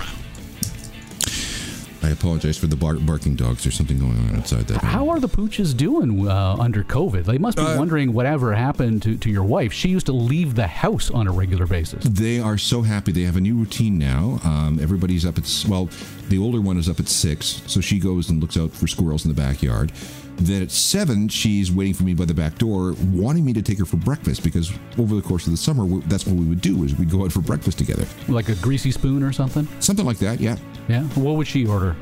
I 2.05 2.09
apologize 2.09 2.55
for 2.57 2.67
the 2.67 2.75
bar- 2.75 2.93
barking 2.99 3.35
dogs. 3.35 3.63
There's 3.63 3.73
something 3.75 3.97
going 3.97 4.17
on 4.29 4.35
outside 4.35 4.67
that. 4.67 4.77
How 4.83 5.09
are 5.09 5.19
the 5.19 5.27
pooches 5.27 5.75
doing 5.75 6.27
uh, 6.27 6.55
under 6.59 6.83
COVID? 6.83 7.25
They 7.25 7.39
must 7.39 7.57
be 7.57 7.63
Uh, 7.63 7.79
wondering 7.79 8.13
whatever 8.13 8.53
happened 8.53 9.01
to, 9.03 9.17
to 9.17 9.29
your 9.31 9.43
wife. 9.43 9.73
She 9.73 9.89
used 9.89 10.05
to 10.05 10.11
leave 10.13 10.53
the 10.53 10.67
house 10.67 11.09
on 11.09 11.25
a 11.27 11.31
regular 11.31 11.65
basis. 11.65 12.03
They 12.03 12.39
are 12.39 12.59
so 12.59 12.83
happy. 12.83 13.11
They 13.11 13.23
have 13.23 13.37
a 13.37 13.41
new 13.41 13.55
routine 13.55 13.97
now. 13.97 14.39
Um, 14.43 14.79
everybody's 14.79 15.25
up 15.25 15.39
at 15.39 15.65
well, 15.67 15.89
the 16.29 16.37
older 16.37 16.61
one 16.61 16.77
is 16.77 16.87
up 16.87 16.99
at 16.99 17.07
six, 17.07 17.63
so 17.65 17.81
she 17.81 17.97
goes 17.99 18.29
and 18.29 18.39
looks 18.39 18.55
out 18.57 18.71
for 18.71 18.85
squirrels 18.87 19.25
in 19.25 19.29
the 19.33 19.41
backyard. 19.41 19.91
Then 20.37 20.61
at 20.61 20.69
seven, 20.71 21.29
she's 21.29 21.71
waiting 21.71 21.93
for 21.95 22.03
me 22.03 22.13
by 22.13 22.25
the 22.25 22.33
back 22.33 22.57
door, 22.57 22.93
wanting 23.13 23.45
me 23.45 23.53
to 23.53 23.61
take 23.61 23.79
her 23.79 23.85
for 23.85 23.95
breakfast 23.97 24.43
because 24.43 24.69
over 24.99 25.15
the 25.15 25.21
course 25.21 25.47
of 25.47 25.51
the 25.53 25.57
summer, 25.57 25.87
that's 26.07 26.27
what 26.27 26.35
we 26.35 26.45
would 26.45 26.59
do 26.61 26.83
is 26.83 26.93
we'd 26.95 27.09
go 27.09 27.23
out 27.23 27.31
for 27.31 27.39
breakfast 27.39 27.77
together, 27.79 28.05
Like 28.27 28.49
a 28.49 28.55
greasy 28.55 28.91
spoon 28.91 29.23
or 29.23 29.31
something? 29.31 29.65
something 29.79 30.05
like 30.05 30.17
that. 30.19 30.39
Yeah. 30.41 30.57
Yeah. 30.87 31.03
What 31.15 31.35
would 31.37 31.47
she 31.47 31.65
order? 31.65 31.95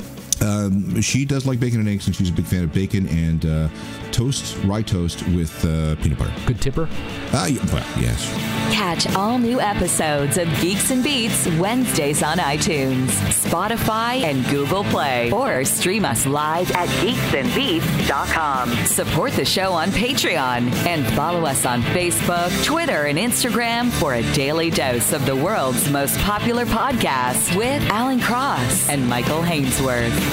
Um, 0.43 1.01
she 1.01 1.25
does 1.25 1.45
like 1.45 1.59
bacon 1.59 1.79
and 1.79 1.89
eggs, 1.89 2.07
and 2.07 2.15
she's 2.15 2.29
a 2.29 2.33
big 2.33 2.45
fan 2.45 2.63
of 2.63 2.73
bacon 2.73 3.07
and 3.07 3.45
uh, 3.45 3.69
toast, 4.11 4.57
rye 4.65 4.81
toast 4.81 5.25
with 5.29 5.63
uh, 5.65 5.95
peanut 5.95 6.19
butter. 6.19 6.33
Good 6.45 6.61
tipper. 6.61 6.87
Ah, 7.31 7.47
yeah, 7.47 7.63
well, 7.73 7.85
yes. 7.99 8.29
Catch 8.73 9.07
all 9.15 9.37
new 9.37 9.59
episodes 9.61 10.37
of 10.37 10.47
Geeks 10.59 10.91
and 10.91 11.03
Beats 11.03 11.47
Wednesdays 11.59 12.21
on 12.23 12.37
iTunes, 12.37 13.07
Spotify, 13.31 14.23
and 14.23 14.45
Google 14.47 14.83
Play. 14.85 15.31
Or 15.31 15.63
stream 15.65 16.05
us 16.05 16.25
live 16.25 16.69
at 16.71 16.89
geeksandbeats.com. 16.89 18.69
Support 18.85 19.33
the 19.33 19.45
show 19.45 19.71
on 19.73 19.89
Patreon 19.89 20.73
and 20.85 21.05
follow 21.15 21.45
us 21.45 21.65
on 21.65 21.81
Facebook, 21.81 22.63
Twitter, 22.65 23.05
and 23.05 23.17
Instagram 23.17 23.91
for 23.91 24.15
a 24.15 24.33
daily 24.33 24.69
dose 24.69 25.13
of 25.13 25.25
the 25.25 25.35
world's 25.35 25.89
most 25.89 26.17
popular 26.19 26.65
podcasts 26.65 27.55
with 27.55 27.81
Alan 27.89 28.19
Cross 28.19 28.89
and 28.89 29.07
Michael 29.07 29.41
Hainsworth. 29.41 30.32